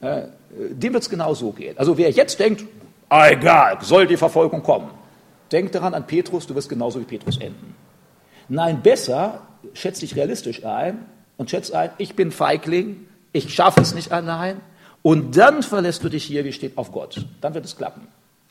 [0.00, 1.76] Äh, dem wird es genau so gehen.
[1.76, 2.64] Also wer jetzt denkt,
[3.08, 4.90] egal, soll die Verfolgung kommen,
[5.52, 7.74] Denk daran an Petrus, du wirst genauso wie Petrus enden.
[8.48, 9.42] Nein, besser,
[9.74, 14.60] schätz dich realistisch ein und schätz ein, ich bin Feigling, ich schaffe es nicht allein.
[15.02, 17.24] Und dann verlässt du dich hier, wie steht, auf Gott.
[17.40, 18.06] Dann wird es klappen.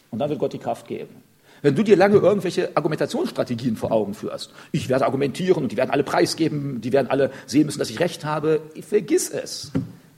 [0.09, 1.21] Und dann wird Gott die Kraft geben.
[1.61, 5.91] Wenn du dir lange irgendwelche Argumentationsstrategien vor Augen führst, ich werde argumentieren und die werden
[5.91, 9.71] alle preisgeben, die werden alle sehen müssen, dass ich recht habe, vergiss es.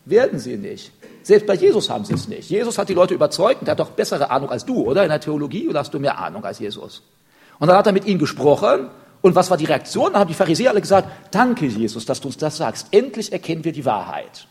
[0.06, 0.92] Werden sie nicht.
[1.24, 2.50] Selbst bei Jesus haben sie es nicht.
[2.50, 5.04] Jesus hat die Leute überzeugt und er hat doch bessere Ahnung als du, oder?
[5.04, 7.04] In der Theologie oder hast du mehr Ahnung als Jesus?
[7.60, 8.90] Und dann hat er mit ihnen gesprochen
[9.22, 10.14] und was war die Reaktion?
[10.14, 12.88] Dann haben die Pharisäer alle gesagt, danke Jesus, dass du uns das sagst.
[12.92, 14.48] Endlich erkennen wir die Wahrheit.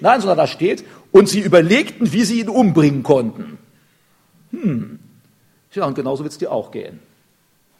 [0.00, 3.58] Nein, sondern da steht, und sie überlegten, wie sie ihn umbringen konnten.
[4.50, 4.98] Hm.
[5.72, 7.00] Ja, und genauso wird es dir auch gehen.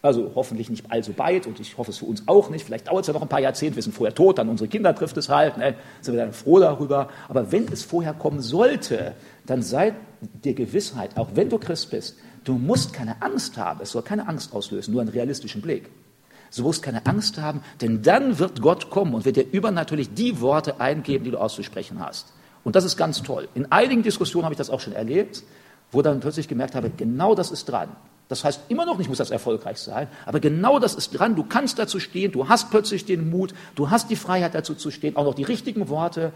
[0.04, 2.66] Also hoffentlich nicht allzu bald und ich hoffe es für uns auch nicht.
[2.66, 4.94] Vielleicht dauert es ja noch ein paar Jahrzehnte, wir sind vorher tot, dann unsere Kinder
[4.94, 5.76] trifft es halt, ne?
[6.02, 7.08] sind wir dann froh darüber.
[7.26, 9.14] Aber wenn es vorher kommen sollte,
[9.46, 13.80] dann sei dir Gewissheit, auch wenn du Christ bist, du musst keine Angst haben.
[13.80, 15.88] Es soll keine Angst auslösen, nur einen realistischen Blick.
[16.54, 20.38] Du musst keine Angst haben, denn dann wird Gott kommen und wird dir übernatürlich die
[20.42, 22.34] Worte eingeben, die du auszusprechen hast.
[22.62, 23.48] Und das ist ganz toll.
[23.54, 25.44] In einigen Diskussionen habe ich das auch schon erlebt
[25.94, 27.88] wo dann plötzlich gemerkt habe, genau das ist dran.
[28.28, 31.36] Das heißt, immer noch nicht muss das erfolgreich sein, aber genau das ist dran.
[31.36, 34.90] Du kannst dazu stehen, du hast plötzlich den Mut, du hast die Freiheit dazu zu
[34.90, 36.32] stehen, auch noch die richtigen Worte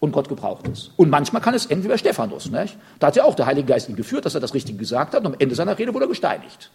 [0.00, 0.90] und Gott gebraucht es.
[0.96, 2.50] Und manchmal kann es enden wie bei Stephanus.
[2.50, 2.76] Nicht?
[2.98, 5.20] Da hat ja auch der Heilige Geist ihn geführt, dass er das Richtige gesagt hat
[5.20, 6.70] und am Ende seiner Rede wurde er gesteinigt.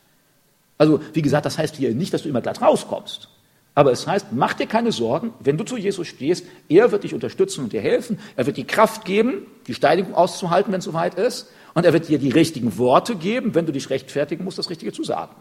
[0.77, 3.27] Also, wie gesagt, das heißt hier nicht, dass du immer glatt rauskommst.
[3.75, 7.13] Aber es heißt, mach dir keine Sorgen, wenn du zu Jesus stehst, er wird dich
[7.13, 11.15] unterstützen und dir helfen, er wird dir Kraft geben, die Steinigung auszuhalten, wenn es soweit
[11.15, 14.71] ist, und er wird dir die richtigen Worte geben, wenn du dich rechtfertigen musst, das
[14.71, 15.35] Richtige zu sagen.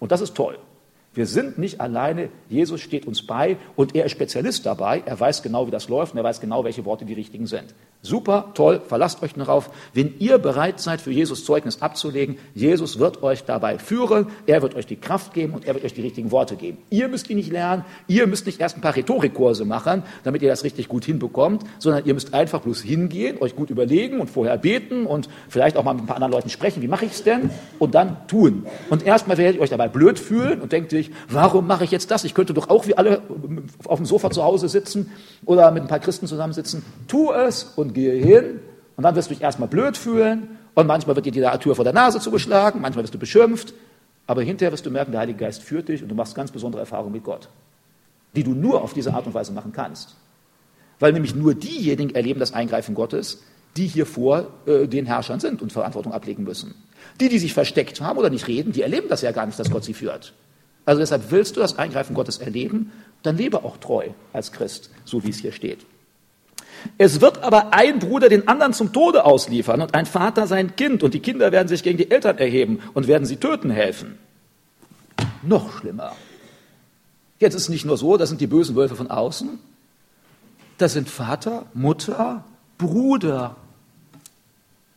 [0.00, 0.58] Und das ist toll.
[1.14, 5.42] Wir sind nicht alleine, Jesus steht uns bei und er ist Spezialist dabei, er weiß
[5.42, 7.74] genau, wie das läuft und er weiß genau, welche Worte die richtigen sind.
[8.00, 9.70] Super, toll, verlasst euch darauf.
[9.92, 14.76] Wenn ihr bereit seid, für Jesus Zeugnis abzulegen, Jesus wird euch dabei führen, er wird
[14.76, 16.78] euch die Kraft geben und er wird euch die richtigen Worte geben.
[16.90, 20.48] Ihr müsst die nicht lernen, ihr müsst nicht erst ein paar Rhetorikkurse machen, damit ihr
[20.48, 24.58] das richtig gut hinbekommt, sondern ihr müsst einfach bloß hingehen, euch gut überlegen und vorher
[24.58, 27.24] beten und vielleicht auch mal mit ein paar anderen Leuten sprechen, wie mache ich es
[27.24, 27.50] denn?
[27.80, 28.66] Und dann tun.
[28.90, 32.10] Und erstmal werdet ihr euch dabei blöd fühlen und denkt euch, warum mache ich jetzt
[32.10, 32.24] das?
[32.24, 33.22] Ich könnte doch auch wie alle
[33.84, 35.10] auf dem Sofa zu Hause sitzen
[35.44, 36.84] oder mit ein paar Christen zusammensitzen.
[37.08, 38.60] Tu es und und gehe hin
[38.96, 41.84] und dann wirst du dich erstmal blöd fühlen und manchmal wird dir die Tür vor
[41.84, 43.74] der Nase zugeschlagen, manchmal wirst du beschimpft,
[44.26, 46.80] aber hinterher wirst du merken, der Heilige Geist führt dich und du machst ganz besondere
[46.80, 47.48] Erfahrungen mit Gott,
[48.36, 50.16] die du nur auf diese Art und Weise machen kannst.
[51.00, 53.42] Weil nämlich nur diejenigen erleben das Eingreifen Gottes,
[53.76, 56.74] die hier vor äh, den Herrschern sind und Verantwortung ablegen müssen.
[57.20, 59.70] Die, die sich versteckt haben oder nicht reden, die erleben das ja gar nicht, dass
[59.70, 60.34] Gott sie führt.
[60.88, 65.22] Also deshalb willst du das Eingreifen Gottes erleben, dann lebe auch treu als Christ, so
[65.22, 65.84] wie es hier steht.
[66.96, 71.02] Es wird aber ein Bruder den anderen zum Tode ausliefern und ein Vater sein Kind
[71.02, 74.16] und die Kinder werden sich gegen die Eltern erheben und werden sie töten helfen.
[75.42, 76.16] Noch schlimmer.
[77.38, 79.58] Jetzt ist es nicht nur so, das sind die bösen Wölfe von außen,
[80.78, 82.44] das sind Vater, Mutter,
[82.78, 83.56] Bruder.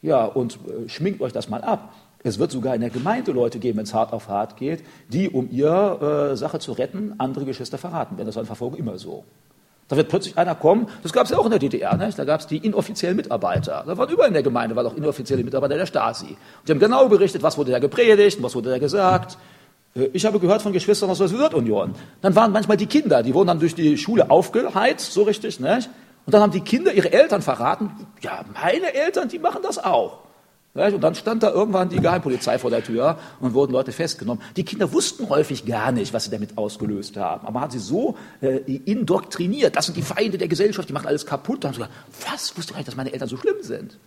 [0.01, 1.93] Ja, und äh, schminkt euch das mal ab.
[2.23, 5.29] Es wird sogar in der Gemeinde Leute geben, wenn es hart auf hart geht, die,
[5.29, 8.27] um ihre äh, Sache zu retten, andere Geschwister verraten werden.
[8.27, 9.23] Das war in Verfolgung immer so.
[9.87, 12.17] Da wird plötzlich einer kommen, das gab es ja auch in der DDR, nicht?
[12.17, 13.83] da gab es die inoffiziellen Mitarbeiter.
[13.85, 16.27] Da waren überall in der Gemeinde, waren auch inoffizielle Mitarbeiter der Stasi.
[16.27, 19.37] Und die haben genau berichtet, was wurde da gepredigt was wurde da gesagt.
[19.95, 21.95] Äh, ich habe gehört von Geschwistern aus der Sowjetunion.
[22.21, 25.89] Dann waren manchmal die Kinder, die wurden dann durch die Schule aufgeheizt, so richtig, nicht?
[26.25, 27.91] Und dann haben die Kinder ihre Eltern verraten.
[28.21, 30.19] Ja, meine Eltern, die machen das auch.
[30.73, 34.41] Und dann stand da irgendwann die Geheimpolizei vor der Tür und wurden Leute festgenommen.
[34.55, 37.41] Die Kinder wussten häufig gar nicht, was sie damit ausgelöst haben.
[37.41, 39.75] Aber man hat sie so äh, indoktriniert.
[39.75, 41.63] Das sind die Feinde der Gesellschaft, die machen alles kaputt.
[41.63, 41.97] Da haben sie gesagt,
[42.31, 43.97] was, wusste gar nicht, dass meine Eltern so schlimm sind.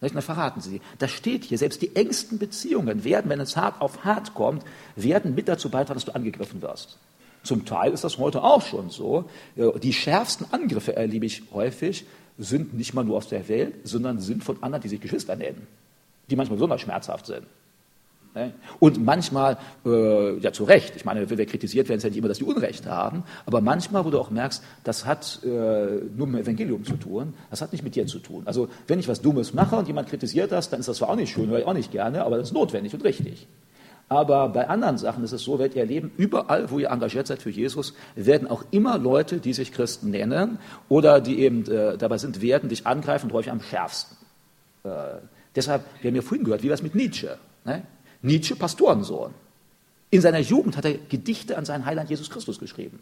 [0.00, 0.82] Dann verraten sie.
[0.98, 1.56] Das steht hier.
[1.56, 4.62] Selbst die engsten Beziehungen werden, wenn es hart auf hart kommt,
[4.96, 6.98] werden mit dazu beitragen, dass du angegriffen wirst.
[7.44, 9.24] Zum Teil ist das heute auch schon so.
[9.56, 12.04] Äh, die schärfsten Angriffe erlebe ich häufig,
[12.36, 15.66] sind nicht mal nur aus der Welt, sondern sind von anderen, die sich Geschwister nennen
[16.30, 17.46] die manchmal besonders schmerzhaft sind.
[18.34, 18.52] Ne?
[18.78, 22.18] Und manchmal, äh, ja zu Recht, ich meine, wenn wir kritisiert werden, ist ja nicht
[22.18, 26.26] immer, dass die Unrecht haben, aber manchmal, wo du auch merkst, das hat äh, nur
[26.26, 28.42] mit dem Evangelium zu tun, das hat nicht mit dir zu tun.
[28.44, 31.16] Also wenn ich was Dummes mache und jemand kritisiert das, dann ist das zwar auch
[31.16, 33.48] nicht schön, höre ich auch nicht gerne, aber das ist notwendig und richtig.
[34.08, 37.42] Aber bei anderen Sachen ist es so, werdet ihr erleben, überall, wo ihr engagiert seid
[37.42, 40.58] für Jesus, werden auch immer Leute, die sich Christen nennen
[40.88, 44.16] oder die eben äh, dabei sind, werden dich angreifen und häufig am schärfsten.
[44.84, 45.18] Äh,
[45.54, 47.38] Deshalb, wir haben ja vorhin gehört, wie war es mit Nietzsche?
[47.64, 47.82] Ne?
[48.22, 49.32] Nietzsche, Pastorensohn.
[50.10, 53.00] In seiner Jugend hat er Gedichte an seinen Heiland Jesus Christus geschrieben.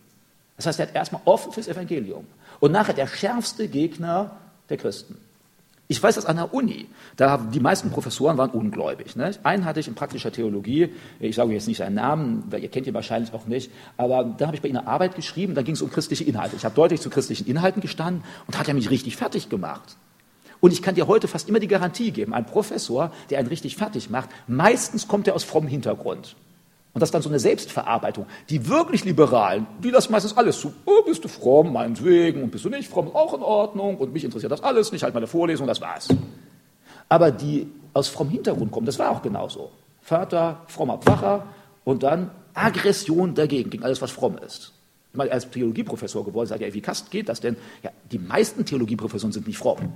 [0.56, 2.26] Das heißt, er hat erstmal offen fürs Evangelium.
[2.60, 4.36] Und nachher der schärfste Gegner
[4.68, 5.16] der Christen.
[5.90, 6.86] Ich weiß das an der Uni.
[7.16, 9.16] Da die meisten Professoren waren ungläubig.
[9.16, 9.30] Ne?
[9.42, 10.92] Einen hatte ich in praktischer Theologie.
[11.18, 13.72] Ich sage jetzt nicht seinen Namen, weil ihr kennt ihn wahrscheinlich auch nicht.
[13.96, 15.54] Aber da habe ich bei ihm eine Arbeit geschrieben.
[15.54, 16.56] Da ging es um christliche Inhalte.
[16.56, 19.96] Ich habe deutlich zu christlichen Inhalten gestanden und hat er mich richtig fertig gemacht.
[20.60, 23.76] Und ich kann dir heute fast immer die Garantie geben, ein Professor, der einen richtig
[23.76, 26.36] fertig macht, meistens kommt er aus frommem Hintergrund.
[26.94, 28.26] Und das ist dann so eine Selbstverarbeitung.
[28.50, 30.72] Die wirklich Liberalen, die lassen meistens alles zu.
[30.84, 34.24] Oh, bist du fromm, meinetwegen, und bist du nicht fromm, auch in Ordnung, und mich
[34.24, 36.08] interessiert das alles nicht, halt meine Vorlesung, das war's.
[37.08, 39.70] Aber die aus frommem Hintergrund kommen, das war auch genauso.
[40.00, 41.46] Vater, frommer Pfarrer,
[41.84, 44.72] und dann Aggression dagegen, gegen alles, was fromm ist.
[45.12, 47.56] Ich meine, als Theologieprofessor geworden, sage ja, wie geht das denn?
[47.82, 49.92] Ja, die meisten Theologieprofessoren sind nicht fromm.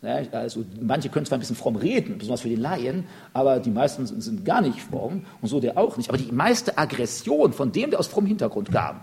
[0.00, 4.06] Also manche können zwar ein bisschen fromm reden, besonders für die Laien, aber die meisten
[4.06, 6.08] sind, gar nicht fromm und so der auch nicht.
[6.08, 9.00] Aber die meiste Aggression von dem, der aus frommem Hintergrund kam,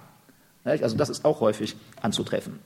[0.63, 2.59] also das ist auch häufig anzutreffen.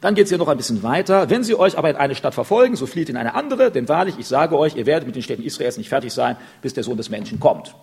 [0.00, 1.30] Dann geht es hier noch ein bisschen weiter.
[1.30, 4.16] Wenn sie euch aber in eine Stadt verfolgen, so flieht in eine andere, denn wahrlich,
[4.18, 6.96] ich sage euch, ihr werdet mit den Städten Israels nicht fertig sein, bis der Sohn
[6.96, 7.74] des Menschen kommt.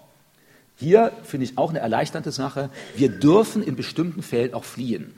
[0.75, 2.69] Hier finde ich auch eine erleichternde Sache.
[2.95, 5.13] Wir dürfen in bestimmten Fällen auch fliehen.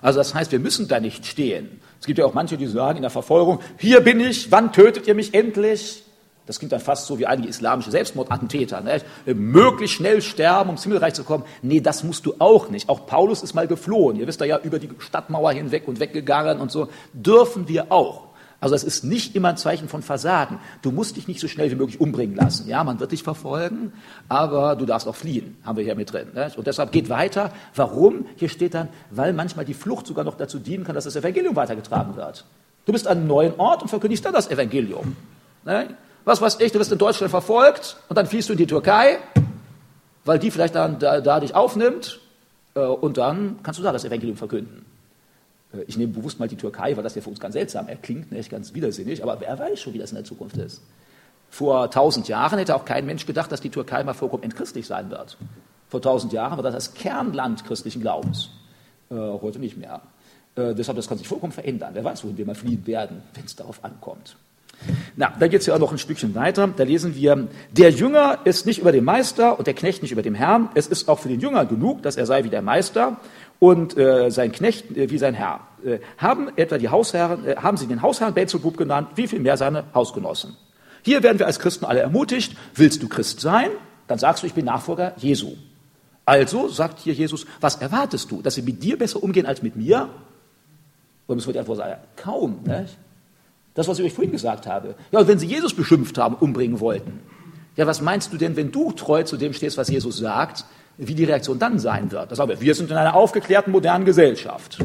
[0.00, 1.80] Also das heißt, wir müssen da nicht stehen.
[2.00, 5.06] Es gibt ja auch manche, die sagen in der Verfolgung, hier bin ich, wann tötet
[5.06, 6.02] ihr mich endlich?
[6.46, 8.80] Das klingt dann fast so wie einige islamische Selbstmordattentäter.
[8.80, 9.02] Ne?
[9.34, 11.44] Möglichst schnell sterben, um ins Himmelreich zu kommen.
[11.60, 12.88] Nee, das musst du auch nicht.
[12.88, 14.16] Auch Paulus ist mal geflohen.
[14.16, 16.88] Ihr wisst ja über die Stadtmauer hinweg und weggegangen und so.
[17.12, 18.25] Dürfen wir auch.
[18.60, 20.58] Also es ist nicht immer ein Zeichen von Versagen.
[20.82, 22.68] Du musst dich nicht so schnell wie möglich umbringen lassen.
[22.68, 23.92] Ja, man wird dich verfolgen,
[24.28, 26.28] aber du darfst auch fliehen, haben wir hier mit drin.
[26.34, 26.50] Ne?
[26.56, 27.52] Und deshalb geht weiter.
[27.74, 28.26] Warum?
[28.36, 31.54] Hier steht dann, weil manchmal die Flucht sogar noch dazu dienen kann, dass das Evangelium
[31.54, 32.46] weitergetragen wird.
[32.86, 35.16] Du bist an einem neuen Ort und verkündigst dann das Evangelium.
[35.64, 35.88] Ne?
[36.24, 39.18] Was weiß ich, du wirst in Deutschland verfolgt und dann fliehst du in die Türkei,
[40.24, 42.20] weil die vielleicht dann da, da dich aufnimmt
[42.74, 44.85] äh, und dann kannst du da das Evangelium verkünden.
[45.72, 48.32] Äh, ich nehme bewusst mal die Türkei, weil das ja für uns ganz seltsam erklingt,
[48.32, 50.82] nicht ganz widersinnig, aber wer weiß schon, wie das in der Zukunft ist.
[51.50, 55.10] Vor tausend Jahren hätte auch kein Mensch gedacht, dass die Türkei mal vollkommen entchristlich sein
[55.10, 55.36] wird.
[55.88, 58.50] Vor tausend Jahren war das das Kernland christlichen Glaubens.
[59.10, 60.02] Äh, heute nicht mehr.
[60.56, 61.90] Äh, deshalb, das kann sich vollkommen verändern.
[61.92, 64.36] Wer weiß, wohin wir mal fliehen werden, wenn es darauf ankommt.
[65.16, 66.68] Na, da geht es ja noch ein Stückchen weiter.
[66.76, 70.22] Da lesen wir, der Jünger ist nicht über dem Meister und der Knecht nicht über
[70.22, 70.68] dem Herrn.
[70.74, 73.18] Es ist auch für den Jünger genug, dass er sei wie der Meister
[73.58, 75.60] und äh, sein Knecht äh, wie sein Herr.
[75.84, 79.56] Äh, haben etwa die Hausherren, äh, haben sie den Hausherrn Beelzebub genannt, wie viel mehr
[79.56, 80.56] seine Hausgenossen.
[81.02, 83.70] Hier werden wir als Christen alle ermutigt, willst du Christ sein,
[84.08, 85.52] dann sagst du, ich bin Nachfolger Jesu.
[86.24, 89.76] Also, sagt hier Jesus, was erwartest du, dass sie mit dir besser umgehen als mit
[89.76, 90.08] mir?
[91.28, 92.60] Und es wird einfach sagen, kaum.
[92.64, 92.96] Nicht?
[93.74, 94.94] Das, was ich euch vorhin gesagt habe.
[95.12, 97.20] Ja, und wenn sie Jesus beschimpft haben, umbringen wollten.
[97.76, 100.64] Ja, was meinst du denn, wenn du treu zu dem stehst, was Jesus sagt,
[100.98, 102.30] wie die Reaktion dann sein wird?
[102.32, 104.78] Das aber, wir sind in einer aufgeklärten, modernen Gesellschaft.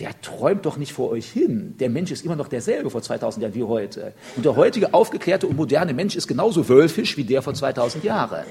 [0.00, 1.76] Der träumt doch nicht vor euch hin.
[1.78, 4.12] Der Mensch ist immer noch derselbe vor 2000 Jahren wie heute.
[4.34, 8.44] Und der heutige aufgeklärte und moderne Mensch ist genauso wölfisch wie der vor 2000 Jahren.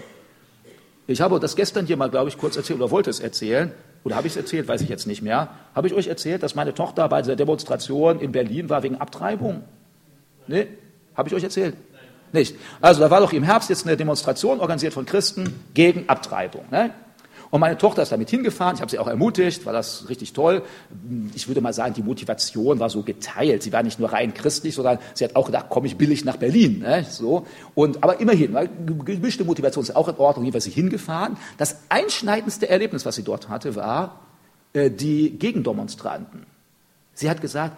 [1.05, 3.73] Ich habe das gestern hier mal, glaube ich, kurz erzählt oder wollte es erzählen.
[4.05, 4.69] Oder habe ich es erzählt?
[4.69, 5.49] Weiß ich jetzt nicht mehr.
[5.75, 9.63] Habe ich euch erzählt, dass meine Tochter bei dieser Demonstration in Berlin war wegen Abtreibung?
[10.47, 10.67] Nee?
[11.15, 11.75] Habe ich euch erzählt?
[12.33, 12.55] Nicht.
[12.81, 16.65] Also da war doch im Herbst jetzt eine Demonstration organisiert von Christen gegen Abtreibung.
[16.71, 16.89] Ne?
[17.51, 18.73] Und meine Tochter ist damit hingefahren.
[18.73, 20.63] Ich habe sie auch ermutigt, war das richtig toll.
[21.35, 23.61] Ich würde mal sagen, die Motivation war so geteilt.
[23.61, 26.37] Sie war nicht nur rein christlich, sondern sie hat auch gedacht, komme ich billig nach
[26.37, 26.79] Berlin.
[26.79, 27.05] Ne?
[27.07, 27.45] So.
[27.75, 28.57] Und, aber immerhin,
[29.05, 30.45] gemischte Motivation ist auch in Ordnung.
[30.45, 31.37] Jedenfalls sie hingefahren.
[31.59, 34.21] Das einschneidendste Erlebnis, was sie dort hatte, war
[34.73, 36.47] äh, die Gegendemonstranten.
[37.15, 37.77] Sie hat gesagt,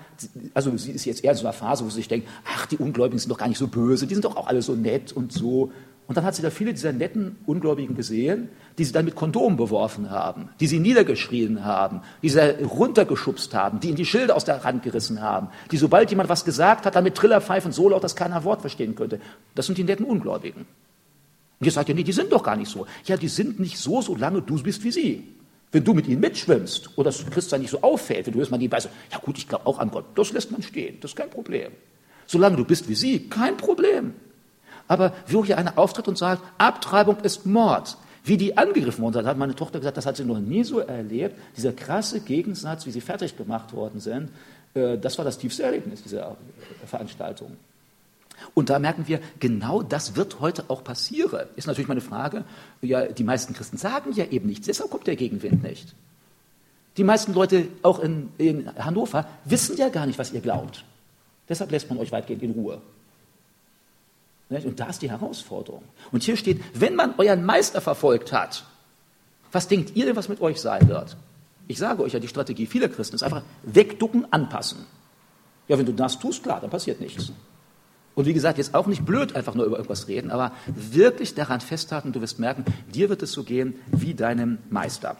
[0.54, 2.78] also sie ist jetzt eher in so einer Phase, wo sie sich denkt, ach, die
[2.78, 5.34] Ungläubigen sind doch gar nicht so böse, die sind doch auch alle so nett und
[5.34, 5.72] so.
[6.08, 9.58] Und dann hat sie da viele dieser netten Ungläubigen gesehen, die sie dann mit Kondomen
[9.58, 14.46] beworfen haben, die sie niedergeschrien haben, die sie runtergeschubst haben, die ihnen die Schilde aus
[14.46, 18.04] der Hand gerissen haben, die sobald jemand was gesagt hat, dann mit Trillerpfeifen so laut,
[18.04, 19.20] dass keiner Wort verstehen könnte.
[19.56, 20.66] Das sind die netten Ungläubigen.
[21.60, 22.86] Und ihr sagt ja, nee, die sind doch gar nicht so.
[23.06, 25.35] Ja, die sind nicht so, solange du bist wie sie.
[25.76, 28.62] Wenn du mit ihnen mitschwimmst oder das Christsein nicht so auffällt, wenn du hörst man
[28.62, 31.18] die Weise, ja gut, ich glaube auch an Gott, das lässt man stehen, das ist
[31.18, 31.74] kein Problem.
[32.28, 34.14] Solange du bist wie sie, kein Problem.
[34.88, 39.26] Aber wo hier einer auftritt und sagt, Abtreibung ist Mord, wie die angegriffen worden sind,
[39.28, 41.38] hat meine Tochter gesagt, das hat sie noch nie so erlebt.
[41.58, 44.30] Dieser krasse Gegensatz, wie sie fertig gemacht worden sind,
[44.76, 46.38] äh, das war das tiefste Erlebnis dieser
[46.86, 47.58] Veranstaltung.
[48.54, 51.48] Und da merken wir, genau das wird heute auch passieren.
[51.56, 52.44] Ist natürlich meine Frage,
[52.82, 55.96] ja, die meisten Christen sagen ja eben nichts, deshalb kommt der Gegenwind nicht.
[56.98, 60.86] Die meisten Leute, auch in, in Hannover, wissen ja gar nicht, was ihr glaubt.
[61.50, 62.82] Deshalb lässt man euch weitgehend in Ruhe.
[64.50, 65.84] Und da ist die Herausforderung.
[66.12, 68.64] Und hier steht, wenn man euren Meister verfolgt hat,
[69.52, 71.18] was denkt ihr denn, was mit euch sein wird?
[71.68, 74.86] Ich sage euch ja, die Strategie vieler Christen ist einfach wegducken, anpassen.
[75.68, 77.32] Ja, wenn du das tust, klar, dann passiert nichts.
[78.16, 81.60] Und wie gesagt, jetzt auch nicht blöd einfach nur über irgendwas reden, aber wirklich daran
[81.60, 82.64] festhalten, du wirst merken,
[82.94, 85.18] dir wird es so gehen wie deinem Meister.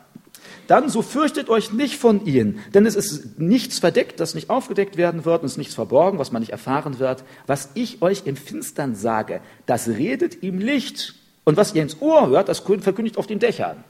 [0.68, 4.98] Dann so fürchtet euch nicht von ihnen, denn es ist nichts verdeckt, das nicht aufgedeckt
[4.98, 7.24] werden wird, und es ist nichts verborgen, was man nicht erfahren wird.
[7.48, 11.16] Was ich euch im Finstern sage, das redet ihm Licht.
[11.44, 13.84] Und was ihr ins Ohr hört, das verkündigt auf den Dächern.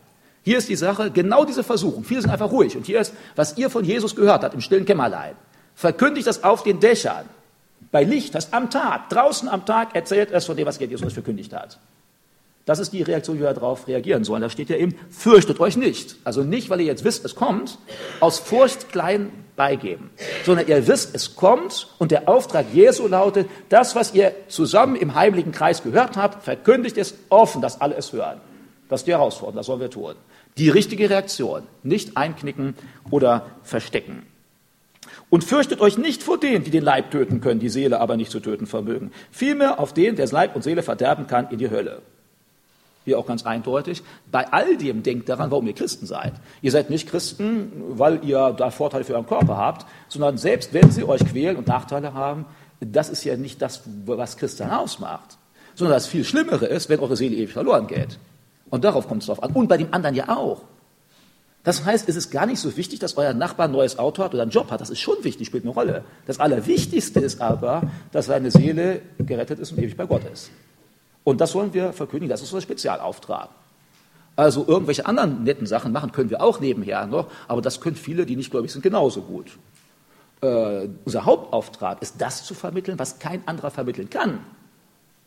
[0.43, 2.03] Hier ist die Sache, genau diese Versuchung.
[2.03, 2.76] Viele sind einfach ruhig.
[2.76, 5.36] Und hier ist, was ihr von Jesus gehört habt, im stillen Kämmerlein.
[5.74, 7.26] Verkündigt das auf den Dächern.
[7.91, 11.53] Bei Licht, das am Tag, draußen am Tag erzählt es von dem, was Jesus verkündigt
[11.53, 11.79] hat.
[12.65, 14.41] Das ist die Reaktion, wie wir darauf reagieren sollen.
[14.41, 16.15] Da steht ja eben, fürchtet euch nicht.
[16.23, 17.77] Also nicht, weil ihr jetzt wisst, es kommt,
[18.19, 20.09] aus Furcht klein beigeben,
[20.45, 25.13] sondern ihr wisst, es kommt und der Auftrag Jesu lautet, das, was ihr zusammen im
[25.13, 28.41] heimlichen Kreis gehört habt, verkündigt es offen, dass alle es hören.
[28.89, 30.15] Das ist die Herausforderung, das sollen wir tun.
[30.57, 32.75] Die richtige Reaktion, nicht einknicken
[33.11, 34.25] oder verstecken.
[35.30, 38.32] Und fürchtet euch nicht vor denen, die den Leib töten können, die Seele aber nicht
[38.32, 39.11] zu töten vermögen.
[39.32, 42.01] Vielmehr auf den, der Leib und Seele verderben kann, in die Hölle
[43.05, 46.34] hier auch ganz eindeutig, bei all dem denkt daran, warum ihr Christen seid.
[46.61, 50.91] Ihr seid nicht Christen, weil ihr da Vorteile für euren Körper habt, sondern selbst wenn
[50.91, 52.45] sie euch quälen und Nachteile haben,
[52.82, 55.38] das ist ja nicht das, was Christian ausmacht,
[55.76, 58.19] sondern das viel Schlimmere ist, wenn eure Seele ewig verloren geht.
[58.69, 59.51] Und darauf kommt es drauf an.
[59.51, 60.63] Und bei dem anderen ja auch.
[61.66, 64.34] Das heißt, es ist gar nicht so wichtig, dass euer Nachbar ein neues Auto hat
[64.34, 64.82] oder einen Job hat.
[64.82, 66.05] Das ist schon wichtig, spielt eine Rolle.
[66.28, 70.51] Das Allerwichtigste ist aber, dass seine Seele gerettet ist und ewig bei Gott ist.
[71.24, 72.30] Und das wollen wir verkündigen.
[72.30, 73.49] Das ist unser Spezialauftrag.
[74.36, 78.28] Also irgendwelche anderen netten Sachen machen können wir auch nebenher noch, aber das können viele,
[78.28, 79.57] die nicht gläubig sind, genauso gut.
[80.41, 84.39] Äh, unser Hauptauftrag ist das zu vermitteln, was kein anderer vermitteln kann,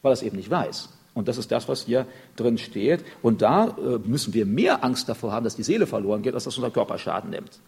[0.03, 0.91] weil er es eben nicht weiß.
[1.19, 2.07] Und das ist das, was hier
[2.37, 3.05] drin steht.
[3.23, 6.45] Und da äh, müssen wir mehr Angst davor haben, dass die Seele verloren geht, als
[6.45, 7.61] dass unser Körper Schaden nimmt.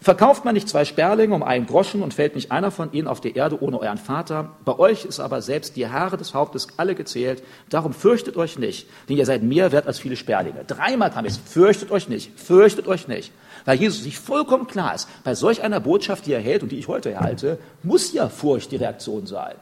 [0.00, 3.20] Verkauft man nicht zwei Sperlinge um einen Groschen und fällt nicht einer von ihnen auf
[3.20, 4.52] die Erde ohne euren Vater?
[4.64, 7.42] Bei euch ist aber selbst die Haare des Hauptes alle gezählt.
[7.70, 10.64] Darum fürchtet euch nicht, denn ihr seid mehr wert als viele Sperlinge.
[10.66, 13.32] Dreimal kam es, fürchtet euch nicht, fürchtet euch nicht.
[13.64, 16.78] Weil Jesus sich vollkommen klar ist, bei solch einer Botschaft, die er hält und die
[16.78, 19.56] ich heute erhalte, muss ja Furcht die Reaktion sein,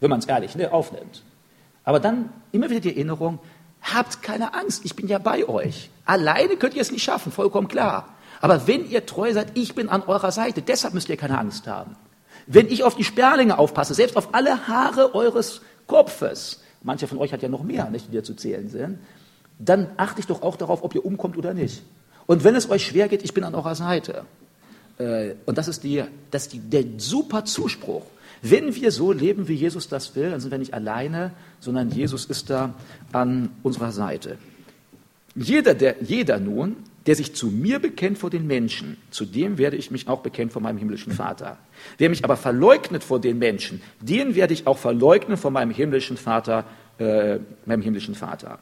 [0.00, 1.22] wenn man es ehrlich ne, aufnimmt.
[1.84, 3.38] Aber dann immer wieder die Erinnerung,
[3.82, 5.90] habt keine Angst, ich bin ja bei euch.
[6.04, 8.08] Alleine könnt ihr es nicht schaffen, vollkommen klar.
[8.40, 11.66] Aber wenn ihr treu seid, ich bin an eurer Seite, deshalb müsst ihr keine Angst
[11.66, 11.96] haben.
[12.46, 17.32] Wenn ich auf die Sperlinge aufpasse, selbst auf alle Haare eures Kopfes, mancher von euch
[17.32, 18.98] hat ja noch mehr, nicht, die dir zu zählen sind,
[19.58, 21.82] dann achte ich doch auch darauf, ob ihr umkommt oder nicht.
[22.26, 24.24] Und wenn es euch schwer geht, ich bin an eurer Seite.
[24.98, 28.04] Äh, und das ist, die, das ist die, der super Zuspruch.
[28.42, 31.30] Wenn wir so leben, wie Jesus das will, dann sind wir nicht alleine,
[31.62, 32.74] sondern Jesus ist da
[33.12, 34.36] an unserer Seite.
[35.34, 39.76] Jeder, der, jeder nun, der sich zu mir bekennt vor den Menschen, zu dem werde
[39.76, 41.58] ich mich auch bekennen vor meinem himmlischen Vater.
[41.98, 46.16] Wer mich aber verleugnet vor den Menschen, den werde ich auch verleugnen vor meinem himmlischen
[46.16, 46.64] Vater,
[46.98, 48.58] äh, meinem himmlischen Vater.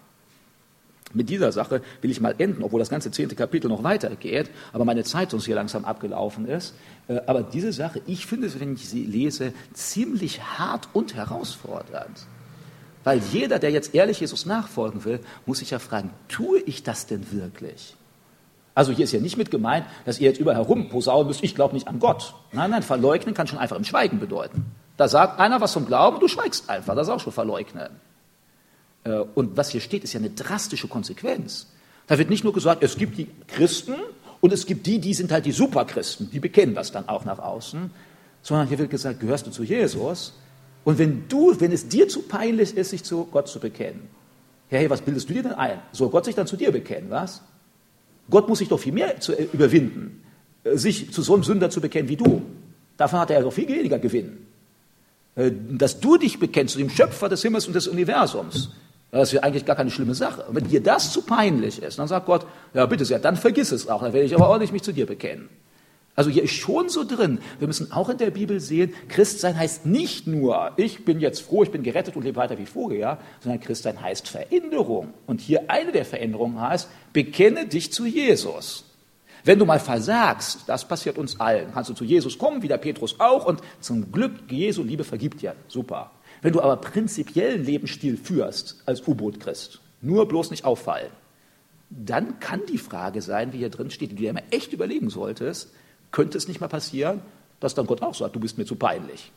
[1.13, 4.85] Mit dieser Sache will ich mal enden, obwohl das ganze zehnte Kapitel noch weitergeht, aber
[4.85, 6.75] meine Zeit sonst hier langsam abgelaufen ist.
[7.09, 12.27] Äh, aber diese Sache, ich finde es, wenn ich sie lese, ziemlich hart und herausfordernd.
[13.05, 17.07] Weil jeder, der jetzt ehrlich Jesus nachfolgen will, muss sich ja fragen, tue ich das
[17.07, 17.97] denn wirklich?
[18.75, 21.55] Also hier ist ja nicht mit gemeint, dass ihr jetzt überall herum posaunen müsst, ich
[21.55, 22.35] glaube nicht an Gott.
[22.53, 24.67] Nein, nein, verleugnen kann schon einfach im Schweigen bedeuten.
[24.97, 27.89] Da sagt einer was vom Glauben, du schweigst einfach, das ist auch schon verleugnen.
[29.05, 31.67] Äh, und was hier steht, ist ja eine drastische Konsequenz.
[32.07, 33.95] Da wird nicht nur gesagt, es gibt die Christen
[34.41, 37.39] und es gibt die, die sind halt die Superchristen, die bekennen das dann auch nach
[37.39, 37.91] außen,
[38.43, 40.33] sondern hier wird gesagt, gehörst du zu Jesus?
[40.85, 44.09] Und wenn du, wenn es dir zu peinlich ist, sich zu Gott zu bekennen,
[44.69, 45.81] hey, was bildest du dir denn ein?
[45.93, 47.43] Soll Gott sich dann zu dir bekennen, was?
[48.31, 50.23] Gott muss sich doch viel mehr zu, äh, überwinden,
[50.65, 52.43] äh, sich zu so einem Sünder zu bekennen wie du.
[52.97, 54.47] Davon hat er doch viel weniger Gewinn.
[55.35, 58.71] Dass du dich bekennst zu dem Schöpfer des Himmels und des Universums,
[59.11, 60.43] das ist ja eigentlich gar keine schlimme Sache.
[60.43, 63.73] Und wenn dir das zu peinlich ist, dann sagt Gott, ja bitte sehr, dann vergiss
[63.73, 65.49] es auch, dann werde ich aber nicht mich zu dir bekennen.
[66.21, 69.87] Also hier ist schon so drin, wir müssen auch in der Bibel sehen, Christsein heißt
[69.87, 73.59] nicht nur, ich bin jetzt froh, ich bin gerettet und lebe weiter wie vorher, sondern
[73.59, 75.15] Christsein heißt Veränderung.
[75.27, 78.85] Und hier eine der Veränderungen heißt, bekenne dich zu Jesus.
[79.45, 82.77] Wenn du mal versagst, das passiert uns allen, kannst du zu Jesus kommen, wie der
[82.77, 85.55] Petrus auch, und zum Glück, Jesu Liebe vergibt dir.
[85.69, 86.11] Super.
[86.43, 91.13] Wenn du aber prinzipiellen Lebensstil führst als U-Boot-Christ, nur bloß nicht auffallen,
[91.89, 95.09] dann kann die Frage sein, wie hier drin steht, die du dir immer echt überlegen
[95.09, 95.71] solltest,
[96.13, 97.21] könnte es nicht mal passieren,
[97.61, 99.31] dass dann Gott auch sagt, du bist mir zu peinlich.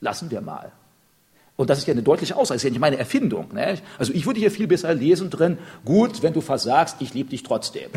[0.00, 0.72] Lassen wir mal.
[1.56, 3.52] Und das ist ja eine deutliche Aussage, das ist ja nicht meine Erfindung.
[3.52, 3.78] Ne?
[3.98, 7.42] Also ich würde hier viel besser lesen drin, gut, wenn du versagst, ich liebe dich
[7.42, 7.90] trotzdem.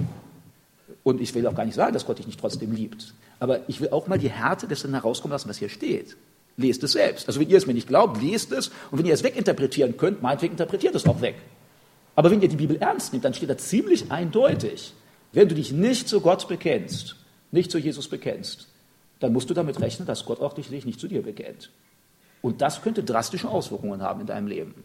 [1.03, 3.13] Und ich will auch gar nicht sagen, dass Gott dich nicht trotzdem liebt.
[3.39, 6.15] Aber ich will auch mal die Härte dessen herauskommen lassen, was hier steht.
[6.57, 7.27] Lest es selbst.
[7.27, 8.69] Also wenn ihr es mir nicht glaubt, lest es.
[8.89, 11.35] Und wenn ihr es weginterpretieren könnt, meinetwegen interpretiert es auch weg.
[12.15, 14.93] Aber wenn ihr die Bibel ernst nehmt, dann steht da ziemlich eindeutig,
[15.33, 17.15] wenn du dich nicht zu Gott bekennst,
[17.51, 18.67] nicht zu Jesus bekennst,
[19.19, 21.69] dann musst du damit rechnen, dass Gott auch dich nicht zu dir bekennt.
[22.41, 24.83] Und das könnte drastische Auswirkungen haben in deinem Leben.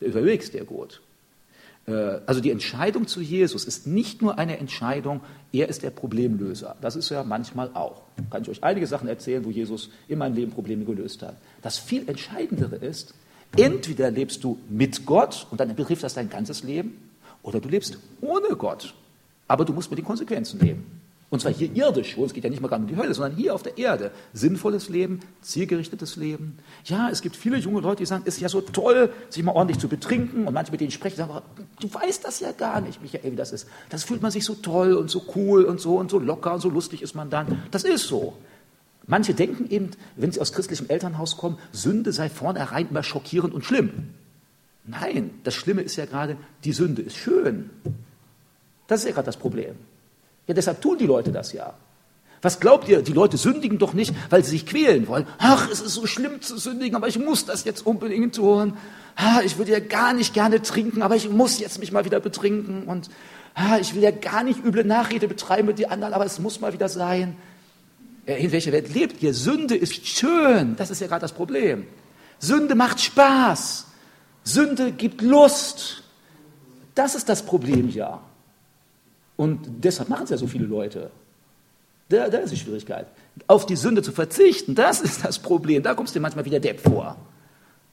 [0.00, 1.02] Überlegst dir gut.
[1.86, 1.92] Äh,
[2.26, 5.20] also die Entscheidung zu Jesus ist nicht nur eine Entscheidung,
[5.52, 6.76] er ist der Problemlöser.
[6.80, 8.02] Das ist er manchmal auch.
[8.30, 11.36] Kann ich euch einige Sachen erzählen, wo Jesus in meinem Leben Probleme gelöst hat.
[11.62, 13.14] Das viel Entscheidendere ist,
[13.56, 16.96] entweder lebst du mit Gott und dann betrifft das dein ganzes Leben,
[17.42, 18.94] oder du lebst ohne Gott.
[19.46, 21.02] Aber du musst mit den Konsequenzen leben.
[21.34, 23.36] Und zwar hier irdisch, wo es geht ja nicht mal gerade um die Hölle, sondern
[23.36, 24.12] hier auf der Erde.
[24.34, 26.60] Sinnvolles Leben, zielgerichtetes Leben.
[26.84, 29.50] Ja, es gibt viele junge Leute, die sagen, es ist ja so toll, sich mal
[29.50, 30.46] ordentlich zu betrinken.
[30.46, 31.42] Und manche, mit denen ich spreche, sagen,
[31.80, 33.66] du weißt das ja gar nicht, Michael, wie das ist.
[33.88, 36.60] Das fühlt man sich so toll und so cool und so und so locker und
[36.60, 37.64] so lustig ist man dann.
[37.72, 38.34] Das ist so.
[39.08, 43.64] Manche denken eben, wenn sie aus christlichem Elternhaus kommen, Sünde sei vornherein immer schockierend und
[43.64, 44.10] schlimm.
[44.84, 47.70] Nein, das Schlimme ist ja gerade, die Sünde ist schön.
[48.86, 49.74] Das ist ja gerade das Problem.
[50.46, 51.74] Ja, deshalb tun die Leute das ja.
[52.44, 53.00] Was glaubt ihr?
[53.00, 55.26] Die Leute sündigen doch nicht, weil sie sich quälen wollen.
[55.38, 58.76] Ach, es ist so schlimm zu sündigen, aber ich muss das jetzt unbedingt tun.
[59.16, 62.20] Ah, ich würde ja gar nicht gerne trinken, aber ich muss jetzt mich mal wieder
[62.20, 62.82] betrinken.
[62.82, 63.08] Und
[63.54, 66.60] ah, ich will ja gar nicht üble Nachrede betreiben mit den anderen, aber es muss
[66.60, 67.34] mal wieder sein.
[68.26, 69.32] In welcher Welt lebt ihr?
[69.32, 70.76] Sünde ist schön.
[70.76, 71.86] Das ist ja gerade das Problem.
[72.38, 73.86] Sünde macht Spaß.
[74.42, 76.02] Sünde gibt Lust.
[76.94, 78.20] Das ist das Problem ja.
[79.36, 81.10] Und deshalb machen es ja so viele Leute.
[82.08, 83.06] Da, da ist die Schwierigkeit.
[83.46, 85.82] Auf die Sünde zu verzichten, das ist das Problem.
[85.82, 87.16] Da kommst du dir manchmal wieder Depp vor.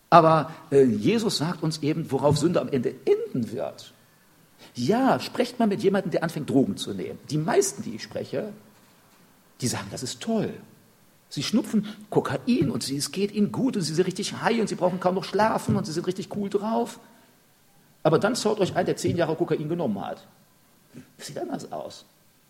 [0.09, 3.93] Aber äh, Jesus sagt uns eben, worauf Sünde am Ende enden wird.
[4.75, 7.17] Ja, sprecht mal mit jemandem, der anfängt, Drogen zu nehmen.
[7.29, 8.51] Die meisten, die ich spreche,
[9.61, 10.53] die sagen, das ist toll.
[11.29, 14.75] Sie schnupfen Kokain und es geht ihnen gut und sie sind richtig high und sie
[14.75, 16.99] brauchen kaum noch schlafen und sie sind richtig cool drauf.
[18.03, 20.27] Aber dann schaut euch ein, der zehn Jahre Kokain genommen hat.
[21.17, 22.05] Das sieht anders aus.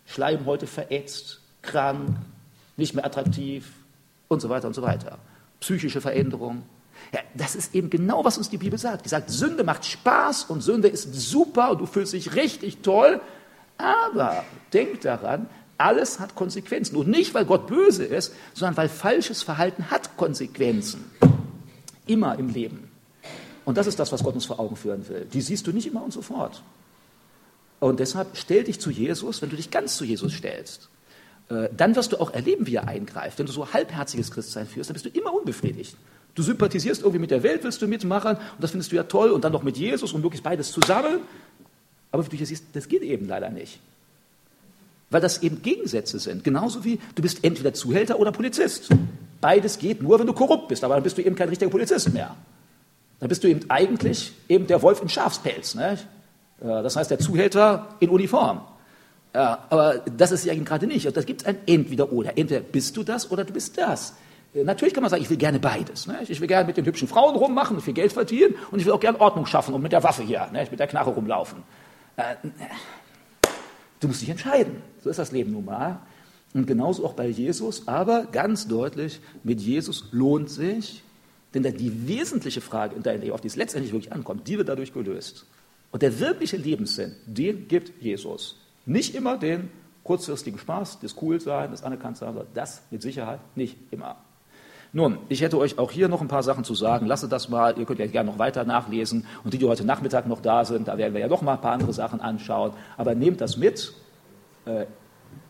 [0.06, 2.16] Schleim heute verätzt, krank,
[2.76, 3.70] nicht mehr attraktiv
[4.28, 5.18] und so weiter und so weiter.
[5.60, 6.62] Psychische Veränderung.
[7.12, 9.04] Ja, das ist eben genau, was uns die Bibel sagt.
[9.04, 13.20] Die sagt, Sünde macht Spaß und Sünde ist super und du fühlst dich richtig toll.
[13.78, 16.96] Aber denk daran, alles hat Konsequenzen.
[16.96, 21.10] Und nicht, weil Gott böse ist, sondern weil falsches Verhalten hat Konsequenzen.
[22.06, 22.88] Immer im Leben.
[23.64, 25.26] Und das ist das, was Gott uns vor Augen führen will.
[25.32, 26.62] Die siehst du nicht immer und sofort.
[27.82, 30.88] Und deshalb stell dich zu Jesus, wenn du dich ganz zu Jesus stellst.
[31.48, 33.40] Äh, dann wirst du auch erleben, wie er eingreift.
[33.40, 35.96] Wenn du so halbherziges Christsein führst, dann bist du immer unbefriedigt.
[36.36, 39.32] Du sympathisierst irgendwie mit der Welt, willst du mitmachen und das findest du ja toll
[39.32, 41.22] und dann noch mit Jesus und möglichst beides zusammen.
[42.12, 43.80] Aber wie du hier siehst, das geht eben leider nicht.
[45.10, 46.44] Weil das eben Gegensätze sind.
[46.44, 48.90] Genauso wie du bist entweder Zuhälter oder Polizist.
[49.40, 52.12] Beides geht nur, wenn du korrupt bist, aber dann bist du eben kein richtiger Polizist
[52.12, 52.36] mehr.
[53.18, 55.74] Dann bist du eben eigentlich eben der Wolf in Schafspelz.
[55.74, 55.98] Ne?
[56.62, 58.60] Das heißt, der Zuhälter in Uniform.
[59.34, 61.16] Ja, aber das ist ja gerade nicht.
[61.16, 62.36] Das gibt ein Entweder-Oder.
[62.36, 64.14] Entweder bist du das oder du bist das.
[64.54, 66.06] Natürlich kann man sagen, ich will gerne beides.
[66.06, 66.18] Ne?
[66.28, 68.92] Ich will gerne mit den hübschen Frauen rummachen und viel Geld verdienen und ich will
[68.92, 70.66] auch gerne Ordnung schaffen und mit der Waffe hier, ne?
[70.70, 71.62] mit der Knarre rumlaufen.
[72.16, 72.34] Äh,
[74.00, 74.82] du musst dich entscheiden.
[75.02, 76.00] So ist das Leben nun mal.
[76.52, 81.02] Und genauso auch bei Jesus, aber ganz deutlich, mit Jesus lohnt sich,
[81.54, 84.68] denn die wesentliche Frage in deinem Leben, auf die es letztendlich wirklich ankommt, die wird
[84.68, 85.46] dadurch gelöst.
[85.92, 88.58] Und der wirkliche Lebenssinn, den gibt Jesus.
[88.86, 89.70] Nicht immer den
[90.02, 94.16] kurzfristigen Spaß, das Coolsein, das Anerkanntsein, das mit Sicherheit nicht immer.
[94.94, 97.06] Nun, ich hätte euch auch hier noch ein paar Sachen zu sagen.
[97.06, 99.26] Lasst das mal, ihr könnt ja gerne noch weiter nachlesen.
[99.44, 101.60] Und die, die heute Nachmittag noch da sind, da werden wir ja noch mal ein
[101.60, 102.72] paar andere Sachen anschauen.
[102.96, 103.94] Aber nehmt das mit.
[104.66, 104.86] Äh,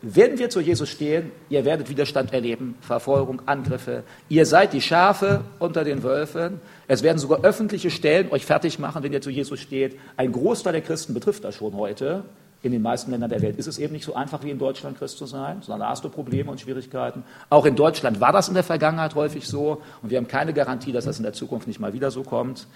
[0.03, 4.03] wenn wir zu Jesus stehen, ihr werdet Widerstand erleben, Verfolgung, Angriffe.
[4.28, 6.61] Ihr seid die Schafe unter den Wölfen.
[6.89, 9.97] Es werden sogar öffentliche Stellen euch fertig machen, wenn ihr zu Jesus steht.
[10.16, 12.24] Ein Großteil der Christen betrifft das schon heute.
[12.62, 14.99] In den meisten Ländern der Welt ist es eben nicht so einfach wie in Deutschland
[14.99, 17.22] Christ zu sein, sondern da hast du Probleme und Schwierigkeiten.
[17.49, 20.93] Auch in Deutschland war das in der Vergangenheit häufig so und wir haben keine Garantie,
[20.93, 22.66] dass das in der Zukunft nicht mal wieder so kommt.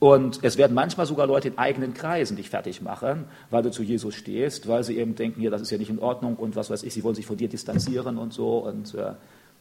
[0.00, 3.82] Und es werden manchmal sogar Leute in eigenen Kreisen dich fertig machen, weil du zu
[3.82, 6.70] Jesus stehst, weil sie eben denken, ja, das ist ja nicht in Ordnung und was
[6.70, 8.58] weiß ich, sie wollen sich von dir distanzieren und so.
[8.58, 9.10] Und äh,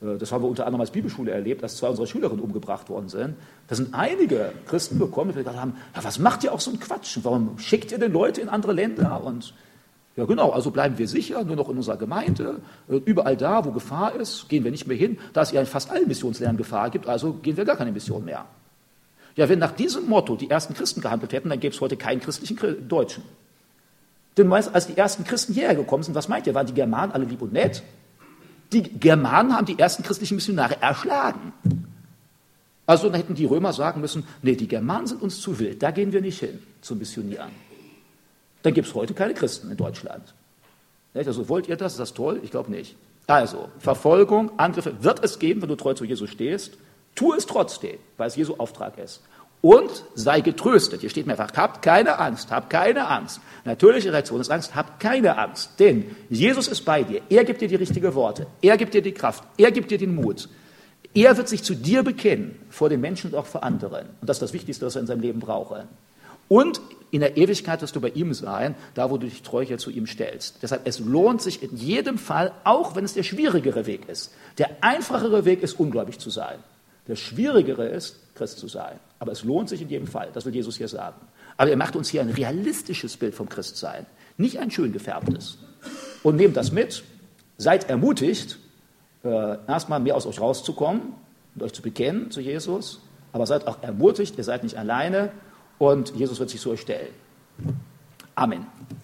[0.01, 3.09] äh, das haben wir unter anderem als Bibelschule erlebt, dass zwei unserer Schülerinnen umgebracht worden
[3.09, 3.35] sind.
[3.67, 6.79] Da sind einige Christen gekommen, die gesagt haben, ja, was macht ihr auch so einen
[6.79, 7.17] Quatsch?
[7.23, 9.23] Warum schickt ihr denn Leute in andere Länder?
[9.23, 9.55] Und
[10.15, 12.59] ja, genau, also bleiben wir sicher, nur noch in unserer Gemeinde.
[12.87, 15.67] Äh, überall da, wo Gefahr ist, gehen wir nicht mehr hin, da es ja in
[15.67, 18.45] fast allen Missionsländern Gefahr gibt, also gehen wir gar keine Mission mehr.
[19.37, 22.19] Ja, wenn nach diesem Motto die ersten Christen gehandelt hätten, dann gäbe es heute keinen
[22.19, 23.23] christlichen Deutschen.
[24.35, 27.25] Denn als die ersten Christen hierher gekommen sind, was meint ihr, waren die Germanen alle
[27.25, 27.83] lieb und nett?
[28.73, 31.53] Die Germanen haben die ersten christlichen Missionare erschlagen.
[32.85, 35.91] Also dann hätten die Römer sagen müssen, nee, die Germanen sind uns zu wild, da
[35.91, 37.51] gehen wir nicht hin zum Missionieren.
[38.63, 40.33] Dann gibt es heute keine Christen in Deutschland.
[41.13, 41.93] Also wollt ihr das?
[41.93, 42.39] Ist das toll?
[42.43, 42.95] Ich glaube nicht.
[43.27, 46.77] Also, Verfolgung, Angriffe wird es geben, wenn du treu zu Jesus stehst.
[47.17, 49.23] Tu es trotzdem, weil es Jesu Auftrag ist
[49.61, 51.01] und sei getröstet.
[51.01, 53.41] Hier steht mehrfach, habt keine Angst, habt keine Angst.
[53.65, 57.21] Natürliche Reaktion ist Angst, habt keine Angst, denn Jesus ist bei dir.
[57.29, 60.13] Er gibt dir die richtigen Worte, er gibt dir die Kraft, er gibt dir den
[60.13, 60.47] Mut.
[61.15, 64.05] Er wird sich zu dir bekennen, vor den Menschen und auch vor anderen.
[64.21, 65.87] Und das ist das Wichtigste, was er in seinem Leben braucht.
[66.47, 69.79] Und in der Ewigkeit wirst du bei ihm sein, da wo du dich treu hier
[69.79, 70.59] zu ihm stellst.
[70.61, 74.31] Deshalb, es lohnt sich in jedem Fall, auch wenn es der schwierigere Weg ist.
[74.59, 76.59] Der einfachere Weg ist, ungläubig zu sein.
[77.07, 78.99] Der schwierigere ist, Christ zu sein.
[79.19, 81.19] Aber es lohnt sich in jedem Fall, das will Jesus hier sagen.
[81.55, 84.05] Aber er macht uns hier ein realistisches Bild vom Christsein,
[84.37, 85.57] nicht ein schön gefärbtes.
[86.23, 87.03] Und nehmt das mit,
[87.57, 88.59] seid ermutigt,
[89.23, 91.13] äh, erstmal mehr aus euch rauszukommen
[91.55, 93.01] und euch zu bekennen zu Jesus,
[93.31, 95.31] aber seid auch ermutigt, ihr seid nicht alleine
[95.79, 97.09] und Jesus wird sich zu euch stellen.
[98.35, 98.67] Amen.